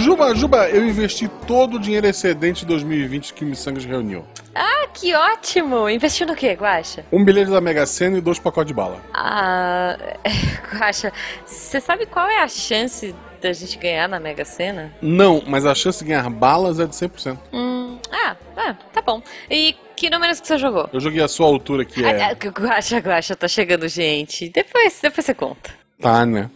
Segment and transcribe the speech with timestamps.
[0.00, 4.24] Juba, Juba, eu investi todo o dinheiro excedente de 2020 que o Missangas reuniu.
[4.54, 5.88] Ah, que ótimo!
[5.88, 7.04] Investiu no quê, Guaxa?
[7.12, 9.00] Um bilhete da Mega Sena e dois pacotes de bala.
[9.12, 9.96] Ah,
[10.72, 11.12] Guaxa,
[11.44, 14.92] você sabe qual é a chance da gente ganhar na Mega Sena?
[15.02, 17.38] Não, mas a chance de ganhar balas é de 100%.
[17.52, 19.22] Hum, ah, ah, tá bom.
[19.50, 20.88] E que números que você jogou?
[20.92, 22.22] Eu joguei a sua altura, que é...
[22.22, 24.48] Ah, ah, Guaxa, Guaxa, tá chegando gente.
[24.48, 25.70] Depois, depois você conta.
[26.00, 26.50] Tá, né?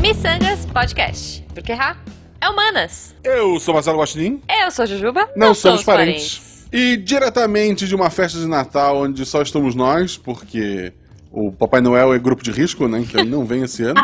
[0.00, 1.44] Missangas Podcast.
[1.54, 2.02] Porque errar
[2.40, 3.14] é humanas.
[3.22, 4.42] Eu sou Marcelo Guaxinim.
[4.48, 5.28] Eu sou Jujuba.
[5.36, 6.38] Não, Não somos, somos parentes.
[6.38, 6.68] parentes.
[6.72, 10.92] E diretamente de uma festa de Natal onde só estamos nós, porque
[11.30, 13.00] o Papai Noel é grupo de risco, né?
[13.00, 14.00] Então ele não vem esse ano.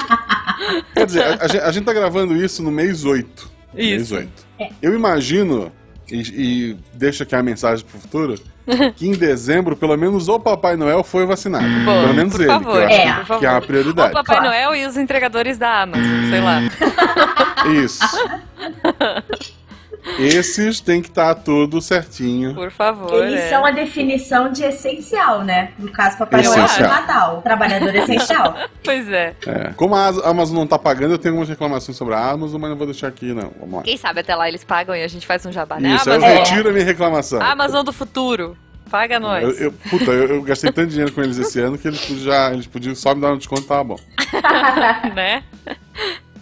[0.95, 3.51] Quer dizer, a, a, gente, a, gente tá gravando isso no mês 8.
[3.75, 4.13] Isso.
[4.13, 4.47] Mês 8.
[4.59, 4.71] É.
[4.83, 5.73] Eu imagino,
[6.11, 8.41] e, e deixa aqui a mensagem pro futuro,
[8.97, 11.65] que em dezembro, pelo menos o Papai Noel foi vacinado.
[11.65, 14.11] Pelo menos por ele, favor, que, é, que é a prioridade.
[14.11, 14.51] O Papai claro.
[14.51, 16.61] Noel e os entregadores da Amazon, sei lá.
[17.73, 18.05] Isso.
[20.19, 22.55] Esses tem que estar tá tudo certinho.
[22.55, 23.25] Por favor.
[23.25, 23.49] Eles é.
[23.51, 25.73] são a definição de essencial, né?
[25.79, 27.43] No caso, Papai Noel é Natal.
[27.43, 28.57] Trabalhador essencial.
[28.83, 29.35] pois é.
[29.47, 29.73] é.
[29.77, 32.77] Como a Amazon não tá pagando, eu tenho algumas reclamações sobre a Amazon, mas não
[32.77, 33.53] vou deixar aqui, não.
[33.61, 33.83] Vamos lá.
[33.83, 35.95] Quem sabe até lá eles pagam e a gente faz um jabá, né?
[35.95, 36.29] Isso, Amazon...
[36.29, 37.41] eu retiro a minha reclamação.
[37.41, 38.57] Amazon do futuro.
[38.91, 39.43] Paga nós.
[39.43, 42.53] Eu, eu, puta, eu, eu, gastei tanto dinheiro com eles esse ano que eles já
[42.53, 43.99] eles podiam só me dar um desconto, tava bom.
[45.15, 45.45] né?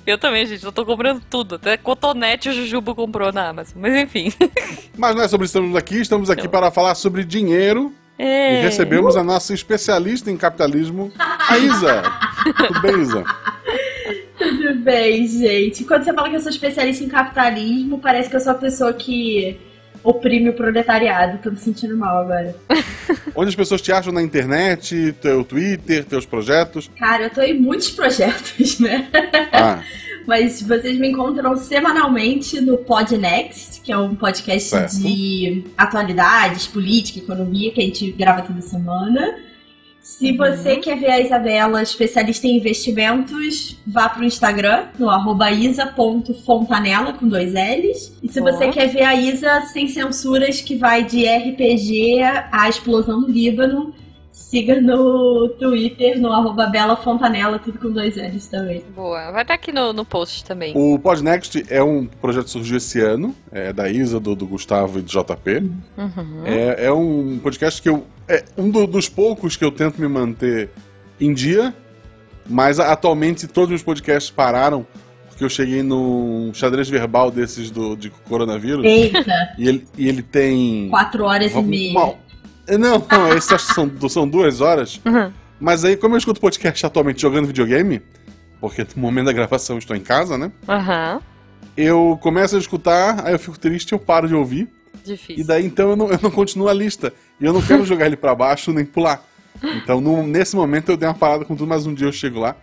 [0.06, 0.64] Eu também, gente.
[0.64, 1.56] Eu tô comprando tudo.
[1.56, 3.74] Até cotonete o Jujubo comprou na Amazon.
[3.80, 4.32] Mas enfim.
[4.96, 6.00] Mas não é sobre isso que estamos aqui.
[6.00, 6.50] Estamos aqui não.
[6.50, 7.92] para falar sobre dinheiro.
[8.18, 8.60] Ei.
[8.60, 12.02] E recebemos a nossa especialista em capitalismo, a Isa.
[12.56, 13.24] Tudo bem, Isa?
[14.38, 15.84] Tudo bem, gente.
[15.84, 18.92] Quando você fala que eu sou especialista em capitalismo, parece que eu sou a pessoa
[18.94, 19.58] que
[20.06, 21.38] oprime o proletariado.
[21.42, 22.54] Tô me sentindo mal agora.
[23.34, 26.88] Onde as pessoas te acham na internet, teu Twitter, teus projetos?
[26.96, 29.08] Cara, eu tô em muitos projetos, né?
[29.52, 29.82] Ah.
[30.26, 34.98] Mas vocês me encontram semanalmente no Podnext, que é um podcast certo.
[34.98, 39.36] de atualidades, política, economia, que a gente grava toda semana.
[40.06, 40.37] Se uhum.
[40.37, 47.27] você quer ver a Isabela, especialista em investimentos, vá pro Instagram, no arroba isa.fontanela, com
[47.27, 48.12] dois L's.
[48.22, 48.53] E se Boa.
[48.53, 52.22] você quer ver a Isa sem censuras, que vai de RPG
[52.53, 53.93] à explosão do Líbano,
[54.36, 58.84] siga no Twitter, no arroba Bela Fontanella, tudo com dois L's também.
[58.94, 60.74] Boa, vai estar aqui no, no post também.
[60.76, 64.98] O Podnext é um projeto que surgiu esse ano, é da Isa, do, do Gustavo
[64.98, 65.70] e do JP.
[65.96, 66.42] Uhum.
[66.44, 70.06] É, é um podcast que eu é um do, dos poucos que eu tento me
[70.06, 70.69] manter
[71.19, 71.75] em dia,
[72.46, 74.86] mas atualmente todos os podcasts pararam
[75.28, 78.84] porque eu cheguei num xadrez verbal desses do, de coronavírus.
[78.84, 79.54] Eita!
[79.58, 80.88] E ele, e ele tem.
[80.88, 81.92] Quatro horas uma, e meia.
[81.92, 82.14] Uma,
[82.69, 85.00] não, não, esses são, são duas horas.
[85.04, 85.32] Uhum.
[85.60, 88.03] Mas aí, como eu escuto podcast atualmente jogando videogame,
[88.60, 90.50] porque no momento da gravação eu estou em casa, né?
[90.69, 91.21] Uhum.
[91.76, 94.69] Eu começo a escutar, aí eu fico triste, eu paro de ouvir.
[95.05, 95.43] Difícil.
[95.43, 97.12] E daí então eu não, eu não continuo a lista.
[97.41, 99.22] E eu não quero jogar ele para baixo nem pular.
[99.62, 102.41] Então no, nesse momento eu dei uma parada com tudo, mas um dia eu chego
[102.41, 102.56] lá.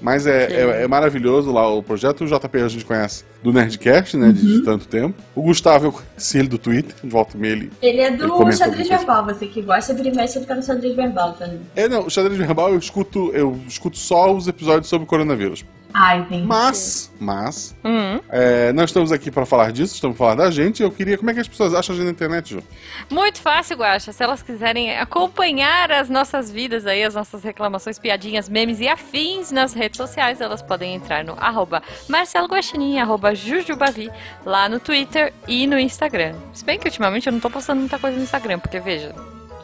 [0.00, 2.24] Mas é, é, é, maravilhoso lá o projeto.
[2.24, 4.28] O JP a gente conhece do Nerdcast, né?
[4.28, 4.32] Uhum.
[4.32, 5.14] De, tanto tempo.
[5.34, 7.72] O Gustavo eu conheci ele do Twitter, de volta e ele.
[7.80, 11.34] Ele é do ele xadrez verbal, você que gosta, de mexe ficar no xadrez verbal
[11.34, 11.60] também.
[11.76, 15.64] É, não, o xadrez verbal eu escuto, eu escuto só os episódios sobre o coronavírus.
[15.92, 16.46] Ah, entendi.
[16.46, 18.20] Mas, mas, uhum.
[18.28, 20.82] é, nós estamos aqui para falar disso, estamos falando da gente.
[20.82, 22.62] Eu queria, como é que as pessoas acham a gente na internet, Ju?
[23.10, 24.12] Muito fácil, Guaxa.
[24.12, 29.50] Se elas quiserem acompanhar as nossas vidas aí, as nossas reclamações, piadinhas, memes e afins
[29.50, 34.10] nas redes sociais, elas podem entrar no arroba Marcelo Guaxinim, arroba Jujubavi,
[34.44, 36.34] lá no Twitter e no Instagram.
[36.52, 39.14] Se bem que ultimamente eu não tô postando muita coisa no Instagram, porque veja,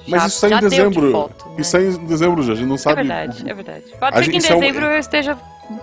[0.06, 1.06] mas já, isso sai em dezembro.
[1.06, 1.54] De foto, né?
[1.58, 3.00] Isso sai em dezembro já, a gente não sabe.
[3.00, 3.84] É verdade, é verdade.
[3.98, 4.92] Pode a ser que em dezembro é um...
[4.92, 5.38] eu esteja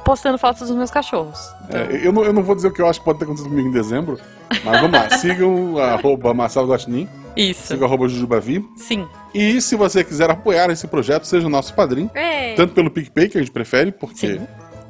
[0.06, 1.40] postando fotos dos meus cachorros.
[1.68, 1.82] Então...
[1.82, 3.50] É, eu, não, eu não vou dizer o que eu acho que pode ter acontecido
[3.50, 4.20] comigo em dezembro,
[4.64, 5.10] mas vamos lá.
[5.18, 7.10] Sigam arroba Marcelo Guaxinim.
[7.36, 7.68] Isso.
[7.68, 8.66] Sigam arroba Jujubavi.
[8.76, 9.08] Sim.
[9.34, 12.12] E se você quiser apoiar esse projeto, seja o nosso padrinho.
[12.14, 12.54] É.
[12.54, 14.40] Tanto pelo PicPay, que a gente prefere, porque...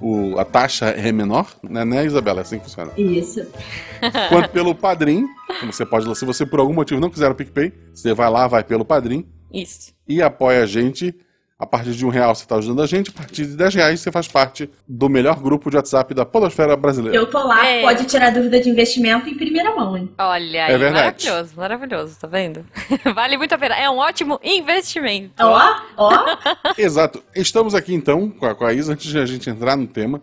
[0.02, 2.40] O, a taxa é menor, né, né, Isabela?
[2.40, 2.92] É assim que funciona.
[2.98, 3.46] Isso.
[4.30, 5.28] Quanto pelo Padrim,
[5.66, 8.64] você pode, se você por algum motivo não quiser o PicPay, você vai lá, vai
[8.64, 9.28] pelo Padrim.
[9.54, 9.94] Isso.
[10.08, 11.16] E apoia a gente
[11.62, 14.00] a partir de um real você está ajudando a gente, a partir de 10 reais
[14.00, 17.16] você faz parte do melhor grupo de WhatsApp da Podosfera Brasileira.
[17.16, 17.84] Eu tô lá, é.
[17.84, 20.10] pode tirar dúvida de investimento em primeira mão, hein?
[20.18, 21.24] Olha aí, é verdade.
[21.24, 22.66] maravilhoso, maravilhoso, tá vendo?
[23.14, 25.34] vale muito a pena, é um ótimo investimento.
[25.40, 26.26] Ó, ó.
[26.76, 27.22] Exato.
[27.36, 30.20] Estamos aqui então com a, com a Isa, antes de a gente entrar no tema,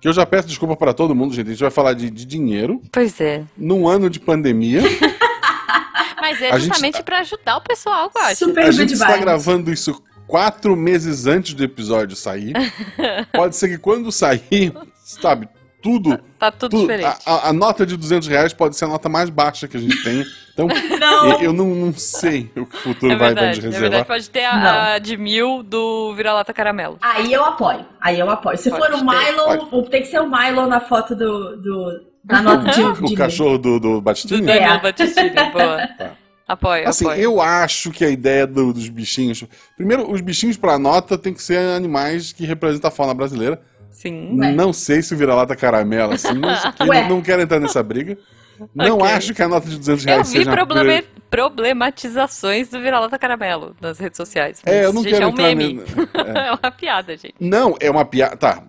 [0.00, 2.24] que eu já peço desculpa para todo mundo, gente, a gente vai falar de, de
[2.24, 2.82] dinheiro.
[2.90, 3.44] Pois é.
[3.56, 4.82] Num ano de pandemia.
[6.20, 7.04] Mas é justamente gente...
[7.04, 8.36] para ajudar o pessoal, eu acho.
[8.36, 10.02] Super a gente está gravando isso
[10.32, 12.54] quatro meses antes do episódio sair.
[13.34, 15.46] Pode ser que quando sair, sabe,
[15.82, 16.18] tudo.
[16.38, 17.18] Tá tudo, diferente.
[17.26, 20.02] A, a, nota de 200 reais pode ser a nota mais baixa que a gente
[20.02, 20.24] tem.
[20.54, 20.68] Então,
[20.98, 21.32] não.
[21.32, 23.76] eu, eu não, não, sei o que o futuro é vai, verdade, vai reservar.
[23.76, 26.98] É verdade, pode ter a, a, de mil do Vira-Lata Caramelo.
[27.02, 27.84] Aí eu apoio.
[28.00, 28.56] Aí eu apoio.
[28.56, 29.90] Se pode for o Milo, pode.
[29.90, 33.58] tem que ser o Milo na foto do, do na nota de, de O cachorro
[33.58, 34.40] do, do Batistini?
[34.40, 34.80] Do Daniel é.
[34.80, 35.88] Batistini, boa.
[35.98, 36.21] Tá.
[36.52, 37.22] Apoio, assim, apoio.
[37.22, 39.42] eu acho que a ideia do, dos bichinhos.
[39.74, 43.58] Primeiro, os bichinhos para nota tem que ser animais que representam a fauna brasileira.
[43.90, 44.34] Sim.
[44.54, 48.18] Não sei se vira-lata caramelo, assim, mas não, não quero entrar nessa briga.
[48.74, 49.12] Não okay.
[49.12, 50.42] acho que a nota de 200 reais seja...
[50.42, 51.02] Eu vi problema...
[51.30, 54.60] problematizações do vira-lata caramelo nas redes sociais.
[54.64, 55.80] É, eu não gente, quero é um meme.
[56.14, 56.48] É.
[56.48, 56.52] é.
[56.52, 57.34] uma piada, gente.
[57.40, 58.36] Não, é uma piada...
[58.36, 58.62] Tá,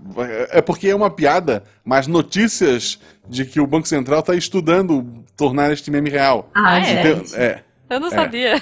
[0.51, 2.97] é porque é uma piada, mas notícias
[3.27, 6.49] de que o Banco Central está estudando tornar este meme real.
[6.55, 7.01] Ah, é?
[7.01, 7.59] Então, é.
[7.89, 8.11] Eu não é.
[8.11, 8.55] sabia.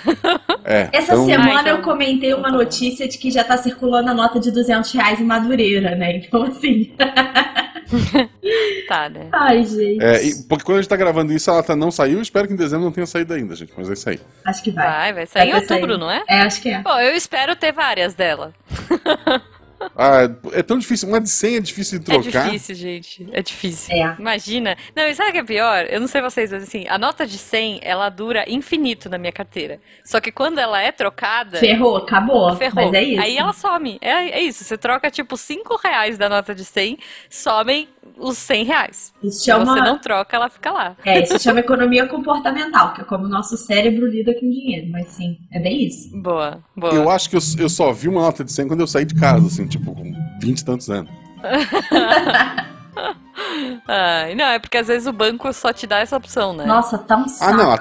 [0.64, 1.26] É, Essa então...
[1.26, 1.78] semana ah, então...
[1.78, 5.24] eu comentei uma notícia de que já tá circulando a nota de 200 reais em
[5.24, 6.18] Madureira, né?
[6.18, 6.94] Então, assim.
[8.88, 9.28] tá, né?
[9.32, 10.04] Ai, gente.
[10.04, 12.22] É, porque quando a gente tá gravando isso, ela tá, não saiu.
[12.22, 13.74] Espero que em dezembro não tenha saído ainda, gente.
[13.76, 14.20] Mas é isso aí.
[14.46, 14.86] Acho que vai.
[14.86, 16.00] Vai, vai sair vai em outubro, sair.
[16.00, 16.24] não é?
[16.28, 16.82] É, acho que é.
[16.82, 18.54] Bom, eu espero ter várias dela.
[19.96, 21.08] Ah, é tão difícil.
[21.10, 22.48] Uma de 100 é difícil de trocar.
[22.48, 23.28] É difícil, gente.
[23.32, 23.96] É difícil.
[23.96, 24.16] É.
[24.20, 24.78] Imagina.
[24.96, 25.86] Não, e sabe o que é pior?
[25.90, 29.32] Eu não sei vocês, mas assim, a nota de 100, ela dura infinito na minha
[29.32, 29.80] carteira.
[30.04, 31.58] Só que quando ela é trocada.
[31.58, 32.56] Ferrou, acabou.
[32.56, 32.86] Ferrou.
[32.86, 33.22] Mas é isso.
[33.22, 33.98] Aí ela some.
[34.02, 34.64] É, é isso.
[34.64, 36.98] Você troca tipo 5 reais da nota de 100,
[37.30, 37.88] somem
[38.18, 39.14] os 100 reais.
[39.24, 39.66] Isso chama...
[39.66, 40.96] Se você não troca, ela fica lá.
[41.06, 44.90] É, isso chama economia comportamental, que é como o nosso cérebro lida com dinheiro.
[44.92, 46.10] Mas sim, é bem isso.
[46.22, 46.94] Boa, boa.
[46.94, 49.16] Eu acho que eu, eu só vi uma nota de 100 quando eu saí de
[49.16, 51.12] casa, assim, tipo, com 20 e tantos anos.
[53.88, 56.66] Ai, não, é porque às vezes o banco só te dá essa opção, né?
[56.66, 57.52] Nossa, tá um saco.
[57.52, 57.72] Ah, não,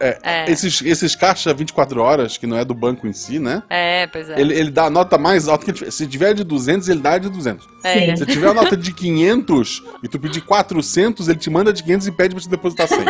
[0.00, 0.50] é, é.
[0.50, 3.62] Esses, esses caixa 24 horas, que não é do banco em si, né?
[3.68, 4.40] É, pois é.
[4.40, 7.28] Ele, ele dá a nota mais alta que Se tiver de 200, ele dá de
[7.28, 7.68] 200.
[7.84, 8.16] É.
[8.16, 12.06] Se tiver a nota de 500 e tu pedir 400, ele te manda de 500
[12.06, 12.98] e pede pra te depositar 100.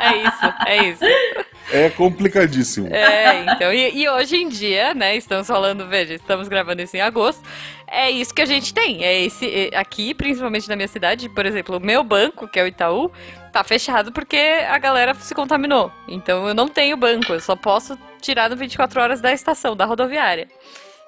[0.00, 1.04] é isso, é isso.
[1.72, 2.88] É complicadíssimo.
[2.94, 3.72] É, então.
[3.72, 5.16] E, e, hoje em dia, né?
[5.16, 7.42] Estamos falando, veja, estamos gravando isso em agosto.
[7.88, 9.04] É isso que a gente tem.
[9.04, 12.62] É esse é, aqui, principalmente na minha cidade, por exemplo, o meu banco, que é
[12.62, 13.10] o Itaú,
[13.56, 15.90] tá fechado porque a galera se contaminou.
[16.06, 19.86] Então eu não tenho banco, eu só posso tirar no 24 horas da estação, da
[19.86, 20.48] rodoviária.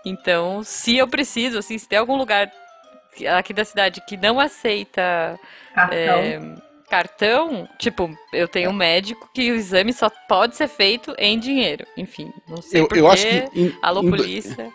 [0.04, 2.50] Então, se eu preciso, assim, se tem algum lugar
[3.36, 5.38] aqui da cidade que não aceita.
[5.74, 5.96] Cartão.
[5.96, 6.40] É,
[6.88, 11.84] cartão, tipo, eu tenho um médico que o exame só pode ser feito em dinheiro.
[11.98, 14.72] Enfim, não sei eu, eu acho que em, Alô, em, polícia.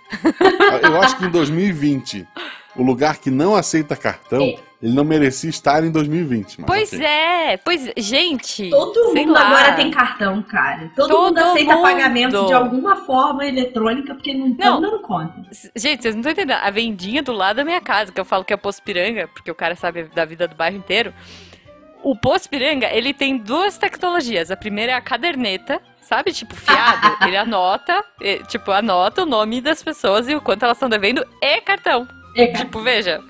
[0.84, 2.28] Eu acho que em 2020,
[2.76, 4.60] o lugar que não aceita cartão, é.
[4.84, 6.64] Ele não merecia estar em 2020.
[6.68, 7.06] pois okay.
[7.06, 8.70] é, pois, gente.
[8.70, 9.48] Todo mundo lá.
[9.48, 10.92] agora tem cartão, cara.
[10.94, 11.84] Todo, Todo mundo aceita mundo.
[11.84, 15.42] pagamento de alguma forma eletrônica, porque não estão dando conta.
[15.74, 16.60] Gente, vocês não estão entendendo.
[16.62, 19.50] A vendinha do lado da minha casa, que eu falo que é Poço Piranga, porque
[19.50, 21.14] o cara sabe da vida do bairro inteiro
[22.04, 24.52] o Poço Piranga, ele tem duas tecnologias.
[24.52, 26.34] A primeira é a caderneta, sabe?
[26.34, 27.16] Tipo, fiado.
[27.26, 28.04] ele anota,
[28.50, 32.06] tipo, anota o nome das pessoas e o quanto elas estão devendo e cartão.
[32.36, 33.24] E tipo, veja.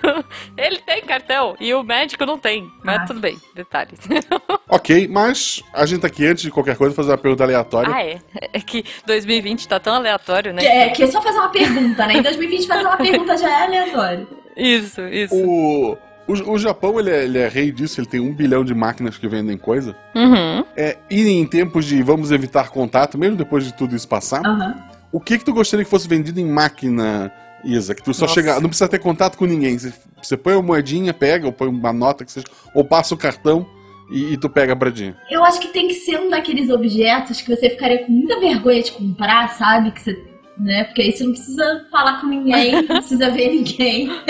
[0.56, 2.70] ele tem cartão e o médico não tem.
[2.84, 3.04] Mas ah.
[3.06, 3.98] tudo bem, detalhes.
[4.68, 7.94] ok, mas a gente tá aqui, antes de qualquer coisa, fazer uma pergunta aleatória.
[7.94, 8.18] Ah, é?
[8.52, 10.64] É que 2020 tá tão aleatório, né?
[10.64, 12.14] É, que é só fazer uma pergunta, né?
[12.14, 14.28] Em 2020 fazer uma pergunta já é aleatório.
[14.56, 15.34] Isso, isso.
[15.34, 15.98] O...
[16.28, 19.16] O, o Japão, ele é, ele é, rei disso, ele tem um bilhão de máquinas
[19.16, 19.94] que vendem coisa.
[20.12, 20.64] Uhum.
[20.76, 24.74] É, e em tempos de vamos evitar contato, mesmo depois de tudo isso passar, uhum.
[25.12, 27.32] o que que tu gostaria que fosse vendido em máquina,
[27.66, 27.94] Isa?
[27.94, 29.78] Que tu só chega, não precisa ter contato com ninguém.
[29.78, 29.92] Você,
[30.22, 33.66] você põe uma moedinha, pega, ou põe uma nota, que seja, ou passa o cartão
[34.10, 35.16] e, e tu pega a bradinha.
[35.30, 38.82] Eu acho que tem que ser um daqueles objetos que você ficaria com muita vergonha
[38.82, 39.90] de comprar, sabe?
[39.90, 40.24] Que você,
[40.58, 40.84] né?
[40.84, 44.08] Porque aí você não precisa falar com ninguém, não precisa ver ninguém.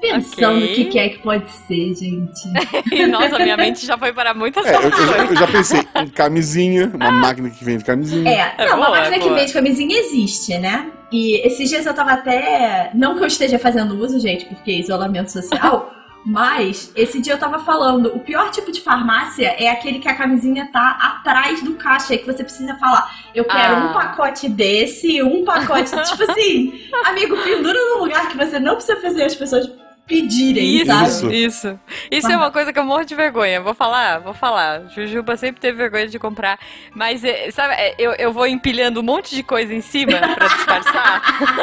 [0.00, 0.86] pensando okay.
[0.86, 2.48] o que, é que pode ser, gente.
[3.10, 6.90] Nossa, minha mente já foi para muitas é, eu, eu, eu, já pensei em camisinha,
[6.94, 8.30] uma máquina que vende camisinha.
[8.30, 10.90] É, é não, boa, uma máquina é que vende camisinha existe, né?
[11.10, 12.90] E esses dias eu tava até.
[12.94, 15.94] Não que eu esteja fazendo uso, gente, porque é isolamento social.
[16.26, 20.14] Mas, esse dia eu tava falando, o pior tipo de farmácia é aquele que a
[20.14, 23.86] camisinha tá atrás do caixa, que você precisa falar, eu quero ah.
[23.86, 25.90] um pacote desse, um pacote.
[25.90, 29.70] tipo assim, amigo, pendura num lugar que você não precisa fazer as pessoas
[30.08, 31.06] pedirem, isso, sabe?
[31.06, 31.80] Isso, isso.
[32.10, 33.60] Isso é uma coisa que eu morro de vergonha.
[33.60, 34.88] Vou falar, vou falar.
[34.88, 36.58] Jujuba sempre teve vergonha de comprar.
[36.94, 40.48] Mas, eh, sabe, eh, eu, eu vou empilhando um monte de coisa em cima pra
[40.48, 41.22] disfarçar.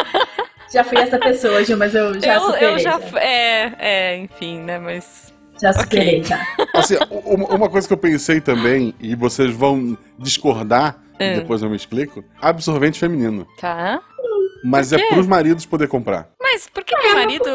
[0.72, 2.68] já fui essa pessoa, Gil, mas eu já eu, superei.
[2.70, 3.20] Eu já, já.
[3.20, 5.34] É, é, enfim, né, mas...
[5.60, 6.24] Já superei, okay.
[6.24, 6.48] já.
[6.76, 11.36] Assim, uma coisa que eu pensei também, e vocês vão discordar, é.
[11.36, 13.48] depois eu me explico, absorvente feminino.
[13.60, 14.02] Tá.
[14.64, 16.28] Mas é pros maridos poder comprar.
[16.42, 17.50] Mas por que, que o marido...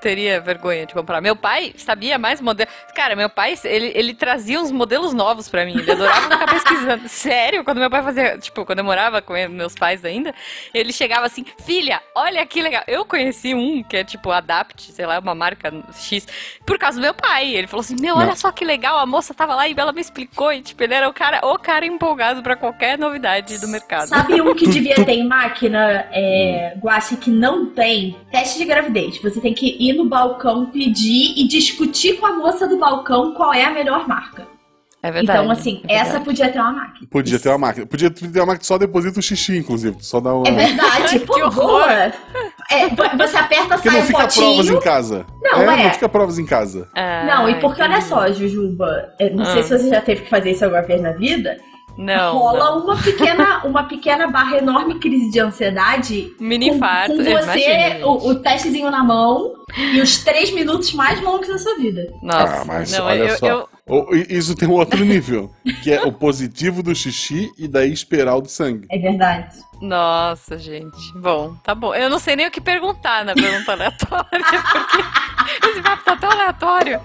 [0.00, 1.20] teria vergonha de comprar.
[1.20, 2.72] Meu pai sabia mais modelos.
[2.94, 5.78] Cara, meu pai, ele, ele trazia uns modelos novos pra mim.
[5.78, 7.08] Ele adorava ficar pesquisando.
[7.08, 8.38] Sério, quando meu pai fazia.
[8.38, 10.34] Tipo, quando eu morava com meus pais ainda,
[10.74, 12.82] ele chegava assim: Filha, olha que legal.
[12.86, 16.26] Eu conheci um que é tipo Adapt, sei lá, uma marca X,
[16.66, 17.54] por causa do meu pai.
[17.54, 18.98] Ele falou assim: Meu, olha só que legal.
[18.98, 20.52] A moça tava lá e ela me explicou.
[20.52, 24.08] E, tipo, ele era o cara, o cara empolgado pra qualquer novidade do mercado.
[24.08, 28.16] Sabe um que devia ter em máquina, é, Guache, que não tem?
[28.30, 29.18] Teste de gravidez.
[29.18, 33.52] Você tem que ir no balcão, pedir e discutir com a moça do balcão qual
[33.54, 34.46] é a melhor marca.
[35.00, 35.38] É verdade.
[35.38, 37.06] Então, assim, é essa podia ter uma máquina.
[37.08, 37.42] Podia Isso.
[37.44, 37.86] ter uma máquina.
[37.86, 39.96] Podia ter uma máquina que só deposita o xixi, inclusive.
[40.00, 40.48] Só dá uma.
[40.48, 41.52] É verdade, Que pô, horror.
[41.54, 41.92] boa.
[42.70, 44.80] É, você aperta, Porque sai não um fica provas em potinho.
[44.82, 45.24] casa.
[45.40, 45.84] Não, é, é.
[45.84, 46.88] não fica provas em casa.
[46.96, 48.08] Ah, Não, e porque olha entendi.
[48.08, 49.62] só, Jujuba, não sei Ah.
[49.62, 51.56] se você já teve que fazer isso alguma vez na vida.
[51.98, 52.38] Não.
[52.38, 52.84] rola não.
[52.84, 56.32] uma pequena, uma pequena barra enorme crise de ansiedade.
[56.38, 57.16] Mini com, infarto.
[57.16, 61.76] com você, o, o testezinho na mão e os três minutos mais longos da sua
[61.76, 62.06] vida.
[62.22, 63.46] Nossa, ah, mas não, olha eu, só.
[63.48, 65.50] eu- O- Isso tem um outro nível,
[65.82, 68.86] que é o positivo do xixi e da espiral do sangue.
[68.90, 69.56] É verdade.
[69.80, 70.96] Nossa, gente.
[71.16, 71.94] Bom, tá bom.
[71.94, 74.28] Eu não sei nem o que perguntar na pergunta aleatória,
[74.72, 77.00] porque esse papo tá tão aleatório.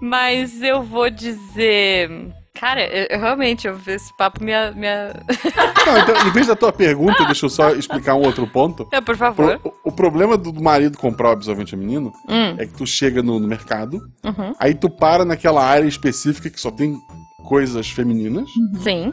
[0.00, 2.10] Mas eu vou dizer.
[2.58, 4.52] Cara, eu, eu realmente, eu, esse papo me.
[5.86, 8.88] Não, então, em vez da tua pergunta, deixa eu só explicar um outro ponto.
[8.92, 9.58] É, por favor.
[9.58, 13.22] Pro- o, o problema do marido comprar o absorvente feminino Hum, é que tu chega
[13.22, 14.54] no, no mercado, uhum.
[14.58, 16.96] aí tu para naquela área específica que só tem
[17.44, 18.48] coisas femininas,
[18.82, 19.12] Sim.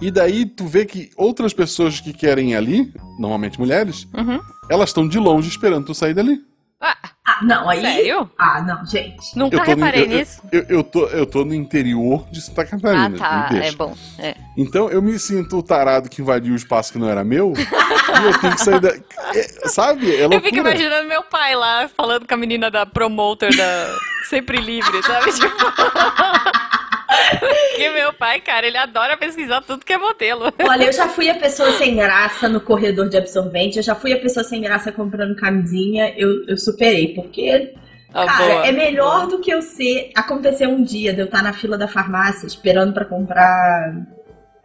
[0.00, 4.40] e daí tu vê que outras pessoas que querem ir ali, normalmente mulheres, Uhum.
[4.70, 6.40] elas estão de longe esperando tu sair dali.
[6.80, 6.96] Ah,
[7.40, 7.80] Ah, não, aí.
[7.80, 8.30] sério?
[8.38, 9.36] Ah, não, gente.
[9.36, 10.42] Nunca Eu tô, no, reparei eu, eu- nisso.
[10.50, 13.18] eu, eu tô, eu tô no interior de Santa Ah, Catarina.
[13.18, 13.48] tá.
[13.52, 13.94] me É bom.
[14.18, 14.34] É.
[14.56, 18.26] Então eu me sinto o tarado que invadiu o espaço que não era meu e
[18.26, 18.88] eu tenho que sair da.
[19.34, 20.14] é, sabe?
[20.16, 23.96] É Eu fico imaginando meu pai lá falando com a menina da promoter da
[24.28, 25.30] Sempre Livre, sabe?
[25.38, 26.57] Tipo.
[27.40, 30.52] Porque meu pai, cara, ele adora pesquisar tudo que é modelo.
[30.68, 34.12] Olha, eu já fui a pessoa sem graça no corredor de absorvente, eu já fui
[34.12, 37.72] a pessoa sem graça comprando camisinha, eu, eu superei, porque,
[38.12, 38.66] Ah, cara, boa.
[38.66, 40.10] é melhor do que eu ser.
[40.16, 43.94] Aconteceu um dia de eu estar na fila da farmácia esperando pra comprar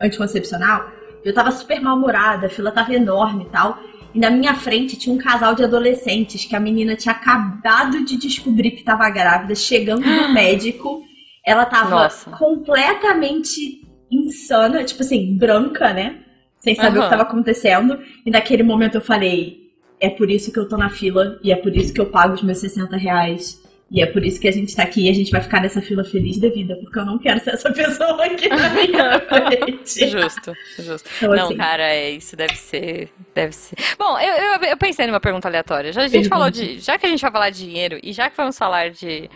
[0.01, 0.89] anticoncepcional,
[1.23, 3.77] eu tava super mal-humorada, a fila tava enorme e tal.
[4.13, 8.17] E na minha frente tinha um casal de adolescentes que a menina tinha acabado de
[8.17, 11.01] descobrir que tava grávida, chegando no médico.
[11.45, 12.31] Ela tava Nossa.
[12.31, 16.19] completamente insana, tipo assim, branca, né?
[16.57, 17.09] Sem saber o Aham.
[17.09, 17.99] que tava acontecendo.
[18.25, 21.55] E naquele momento eu falei: é por isso que eu tô na fila, e é
[21.55, 23.62] por isso que eu pago os meus 60 reais.
[23.93, 25.79] E é por isso que a gente tá aqui e a gente vai ficar nessa
[25.79, 30.07] fila feliz da vida, porque eu não quero ser essa pessoa aqui na minha frente.
[30.07, 31.07] Justo, justo.
[31.17, 33.75] Então, Não, assim, cara, é isso deve ser, deve ser.
[33.99, 35.93] Bom, eu, eu, eu pensei numa pergunta aleatória.
[35.93, 36.29] Já a gente Pergunte.
[36.29, 38.89] falou de, já que a gente vai falar de dinheiro e já que vamos falar
[38.89, 39.29] de,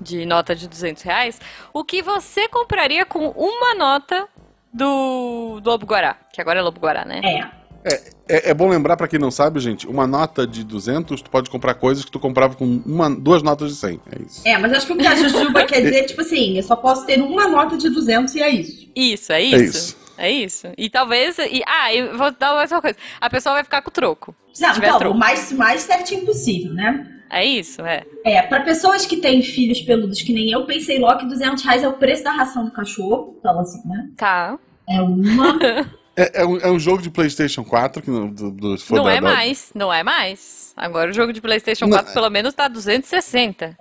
[0.00, 1.40] de nota de 200 reais,
[1.72, 4.28] o que você compraria com uma nota
[4.72, 6.16] do, do Lobo Guará?
[6.32, 7.20] Que agora é Lobo Guará, né?
[7.24, 7.63] É.
[7.86, 11.50] É, é bom lembrar pra quem não sabe, gente, uma nota de 200, tu pode
[11.50, 14.00] comprar coisas que tu comprava com uma, duas notas de 100.
[14.10, 14.48] É isso.
[14.48, 16.76] É, mas acho que o que a Jujuba quer dizer é tipo assim: eu só
[16.76, 18.88] posso ter uma nota de 200 e é isso.
[18.96, 19.54] Isso, é isso.
[19.54, 20.04] É isso.
[20.16, 20.68] É isso.
[20.78, 21.38] E talvez.
[21.38, 22.96] E, ah, eu vou dar mais uma coisa.
[23.20, 24.34] A pessoa vai ficar com o troco.
[24.60, 25.14] Não, então, troco.
[25.14, 27.10] o mais, mais certinho possível, né?
[27.30, 28.04] É isso, é.
[28.24, 31.82] É, pra pessoas que têm filhos peludos que nem eu, pensei logo que 200 reais
[31.82, 33.34] é o preço da ração do cachorro.
[33.40, 34.08] Então, assim, né?
[34.16, 34.56] Tá.
[34.88, 35.58] É uma.
[36.16, 39.12] É, é um, é um jogo de PlayStation 4 que não, do, do, Não da-
[39.12, 40.72] é da- mais, não é mais.
[40.76, 43.76] Agora o jogo de PlayStation Não, 4 pelo menos tá 260.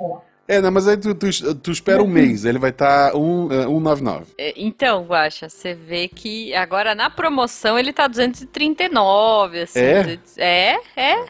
[0.48, 3.64] É, não, mas aí tu, tu, tu espera um mês, ele vai estar um, é,
[3.64, 4.26] 199.
[4.38, 9.80] É, Então, Guaxa, você vê que agora na promoção ele tá 239, assim.
[9.80, 10.20] É?
[10.38, 11.26] É, é.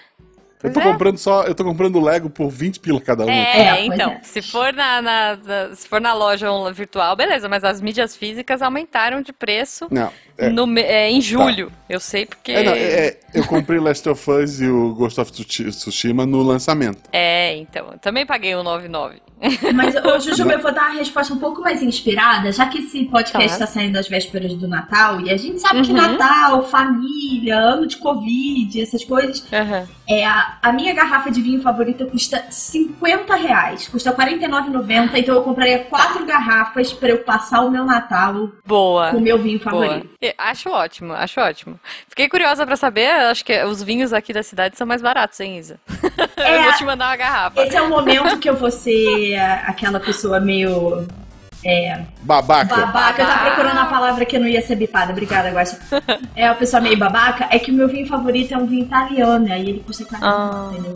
[0.63, 0.83] Eu tô é.
[0.83, 3.29] comprando só, eu tô comprando Lego por 20 pila cada um.
[3.29, 4.21] É, É, então, é.
[4.23, 8.61] se for na, na- na- se for na loja virtual, beleza, mas as mídias físicas
[8.61, 10.49] aumentaram de preço Não, é.
[10.49, 11.71] no me- é, em julho.
[11.89, 12.51] Eu sei porque.
[12.51, 16.25] É, não, é, é, eu comprei Last of Us e o Ghost of Tsushi- Tsushima
[16.25, 17.01] no lançamento.
[17.11, 17.89] É, então.
[17.91, 19.21] eu Também paguei o 99.
[19.75, 23.03] Mas, ô, Jujuba, eu vou dar uma resposta um pouco mais inspirada, já que esse
[23.05, 23.53] podcast Tá.
[23.65, 25.97] está saindo às vésperas do Natal, e a gente sabe que Uhum.
[25.97, 29.45] Natal, família, ano de Covid, essas coisas.
[29.51, 29.85] Aham.
[30.07, 35.35] É, a, a minha garrafa de vinho favorita custa 50 reais, custa R$ 49,90, então
[35.35, 39.11] eu compraria quatro garrafas para eu passar o meu Natal Boa.
[39.11, 39.71] com o meu vinho Boa.
[39.71, 40.09] favorito.
[40.21, 41.79] Eu Acho ótimo, acho ótimo.
[42.07, 45.57] Fiquei curiosa pra saber, acho que os vinhos aqui da cidade são mais baratos, hein,
[45.57, 45.79] Isa?
[46.37, 47.61] É, eu vou te mandar uma garrafa.
[47.63, 51.07] Esse é o momento que eu vou ser aquela pessoa meio
[52.21, 52.75] Babaca.
[52.75, 53.21] babaca.
[53.21, 55.11] Eu tava procurando a palavra que não ia ser bipada.
[55.13, 55.79] Obrigada, Guaxa.
[56.35, 57.47] É a pessoa meio babaca.
[57.49, 59.51] É que o meu vinho favorito é um vinho italiano.
[59.51, 60.69] Aí ele custa 40, Ah.
[60.73, 60.93] entendeu?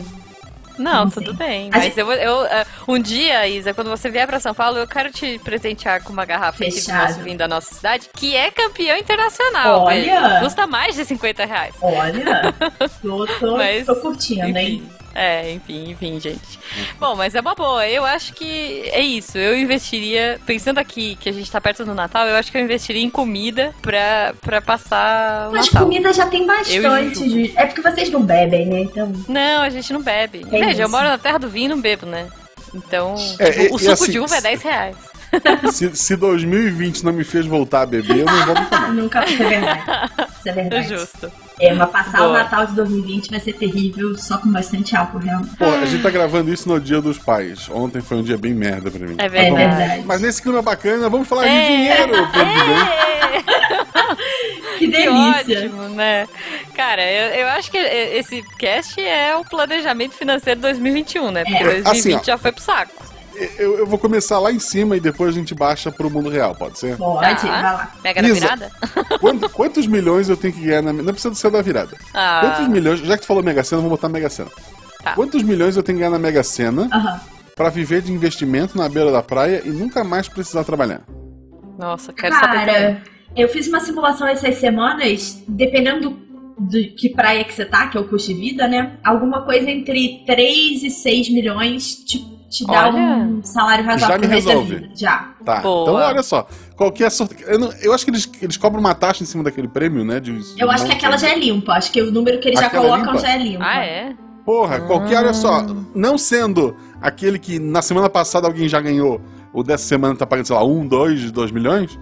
[0.78, 1.70] Não, Não tudo bem.
[1.72, 4.86] Mas gente- eu, eu, eh, um dia, Isa, quando você vier pra São Paulo, eu
[4.86, 7.08] quero te presentear com uma garrafa Fechado.
[7.08, 9.82] nosso vinho da nossa cidade, que é campeão internacional.
[9.84, 10.20] Olha!
[10.20, 10.40] velho.
[10.40, 11.74] Custa mais de 50 reais.
[11.80, 12.54] Olha,
[13.02, 14.82] tô, tô, Mas, tô curtindo, hein?
[15.20, 16.60] É, enfim, enfim, gente.
[17.00, 17.84] Bom, mas é uma boa.
[17.88, 19.36] Eu acho que é isso.
[19.36, 22.62] Eu investiria, pensando aqui que a gente tá perto do Natal, eu acho que eu
[22.62, 25.82] investiria em comida pra, pra passar o Mas Natal.
[25.82, 27.28] comida já tem Eu bastante.
[27.28, 27.58] gente.
[27.58, 28.80] É porque vocês não bebem, né?
[28.82, 29.12] Então.
[29.28, 30.46] Não, a gente não bebe.
[30.52, 30.90] É Veja, eu isso.
[30.96, 32.28] moro na terra do vinho e não bebo, né?
[32.72, 34.96] Então, É, o e suco assim, de uva é 10 reais.
[35.72, 38.94] Se, se 2020 não me fez voltar a beber, eu não vou nunca mais.
[38.94, 39.82] Nunca isso é verdade.
[40.38, 40.88] Isso é É verdade.
[40.88, 41.32] justo.
[41.60, 42.32] É, mas passar o.
[42.32, 45.56] Natal de 2020 vai ser terrível, só com bastante álcool, realmente.
[45.56, 47.68] Pô, a gente tá gravando isso no dia dos pais.
[47.70, 49.16] Ontem foi um dia bem merda pra mim.
[49.18, 50.02] É É Mas vamos- verdade.
[50.06, 51.66] Mas nesse clima bacana, vamos falar de É.
[51.66, 52.12] dinheiro.
[54.78, 55.58] Que Que delícia.
[55.66, 56.28] ótimo, né?
[56.76, 61.42] Cara, eu, eu acho que esse cast é o planejamento financeiro 2021, né?
[61.44, 61.64] Porque É.
[61.64, 62.22] 2020 Assim, ó.
[62.22, 62.92] já foi pro saco.
[63.58, 66.54] Eu, eu vou começar lá em cima e depois a gente baixa pro mundo real,
[66.54, 66.96] pode ser?
[66.96, 67.46] Pode, Tá.
[67.46, 67.92] vai lá.
[68.02, 68.70] Mega na virada?
[69.20, 70.92] Quanto- quantos milhões eu tenho que ganhar na.
[70.92, 71.96] Não precisa ser da virada.
[72.14, 73.00] Ah, Quantos milhões.
[73.00, 74.50] Já que tu falou Mega Sena, vamos botar Mega Sena.
[75.02, 75.14] Tá.
[75.14, 77.20] Quantos milhões eu tenho que ganhar na Mega Sena Aham.
[77.54, 81.02] pra viver de investimento na beira da praia e nunca mais precisar trabalhar?
[81.78, 82.66] nossa, quero saber também.
[82.66, 83.02] Cara,
[83.36, 86.16] eu fiz uma simulação essas semanas, dependendo do,
[86.58, 88.98] do que praia que você tá, que é o custo de vida, né?
[89.04, 92.98] Alguma coisa entre 3 e 6 milhões te, te dá Olha.
[92.98, 94.74] um salário razoável Já me resolve.
[94.76, 94.90] vida.
[94.94, 95.28] Já.
[95.44, 95.60] Tá.
[95.60, 95.82] Boa.
[95.82, 96.46] Então olha só.
[96.76, 97.36] Qualquer sorte.
[97.46, 100.18] Eu, não- eu acho que eles, eles cobram uma taxa em cima daquele prêmio, né?
[100.20, 101.72] de- Eu acho que aquela já é limpa.
[101.74, 103.26] Acho que o número que eles já Aquela é colocam limpa?
[103.26, 103.64] já é limpa.
[103.64, 104.12] Ah, é?
[104.44, 105.62] Porra, qualquer, olha só,
[105.94, 109.20] não sendo aquele que na semana passada alguém já ganhou,
[109.52, 111.98] ou dessa semana tá pagando, sei lá, um, dois, dois milhões,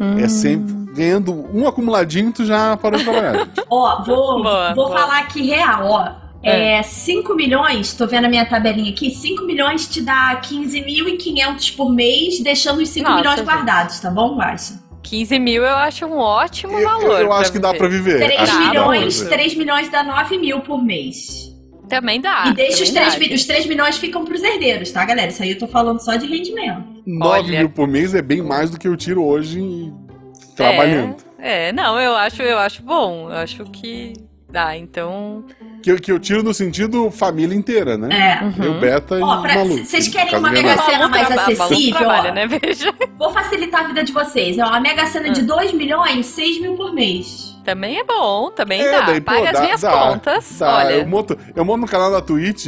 [0.00, 0.18] Hum.
[0.18, 3.48] é sempre ganhando um acumuladinho, tu já parou de trabalhar.
[3.68, 4.98] Ó, vou, Boa, vou boa.
[4.98, 6.23] falar aqui real, ó.
[6.44, 11.90] É, 5 milhões, tô vendo a minha tabelinha aqui, 5 milhões te dá 15.500 por
[11.92, 13.46] mês, deixando os 5 Nossa, milhões gente.
[13.46, 14.82] guardados, tá bom, Baixa?
[15.02, 17.20] 15 mil eu acho um ótimo Eu, valor.
[17.20, 18.18] eu acho que dá pra viver.
[18.24, 19.30] 3 Acho dá milhões, viver.
[19.30, 21.52] 3 milhões dá 9 mil por mês.
[21.88, 22.44] Também dá.
[22.46, 23.34] e deixa os também 3, dá.
[23.34, 25.28] os 3 milhões ficam pros herdeiros, tá, galera?
[25.28, 26.82] Isso aí eu tô falando só de rendimento.
[27.06, 27.58] 9 Olha.
[27.58, 29.92] mil por mês é bem mais do que eu tiro hoje
[30.56, 31.16] trabalhando.
[31.38, 33.28] É, é, não, eu acho, eu acho bom.
[33.30, 34.14] Eu acho que
[34.54, 35.44] dá, então.
[35.82, 38.38] Que, eu- que eu tiro no sentido família inteira, né?
[38.40, 38.44] É.
[38.44, 38.64] Uhum.
[38.64, 39.78] Eu, Beta Ó, e pra- Malu.
[39.84, 42.34] vocês querem uma mega cena mais acessível, trabalha, ó.
[42.34, 42.46] né?
[42.48, 42.94] Veja.
[43.18, 44.56] Vou facilitar a vida de vocês.
[44.58, 45.32] Ó, a Mega Sena Hum.
[45.32, 47.52] de 2 milhões, 6 mil por mês.
[47.64, 49.00] Também é bom, também É, dá.
[49.02, 50.56] daí, pô, Paga as dá- minhas dá, contas.
[50.58, 50.76] Dá.
[50.78, 50.92] Olha.
[50.94, 52.66] Eu, monto, eu monto no canal da Twitch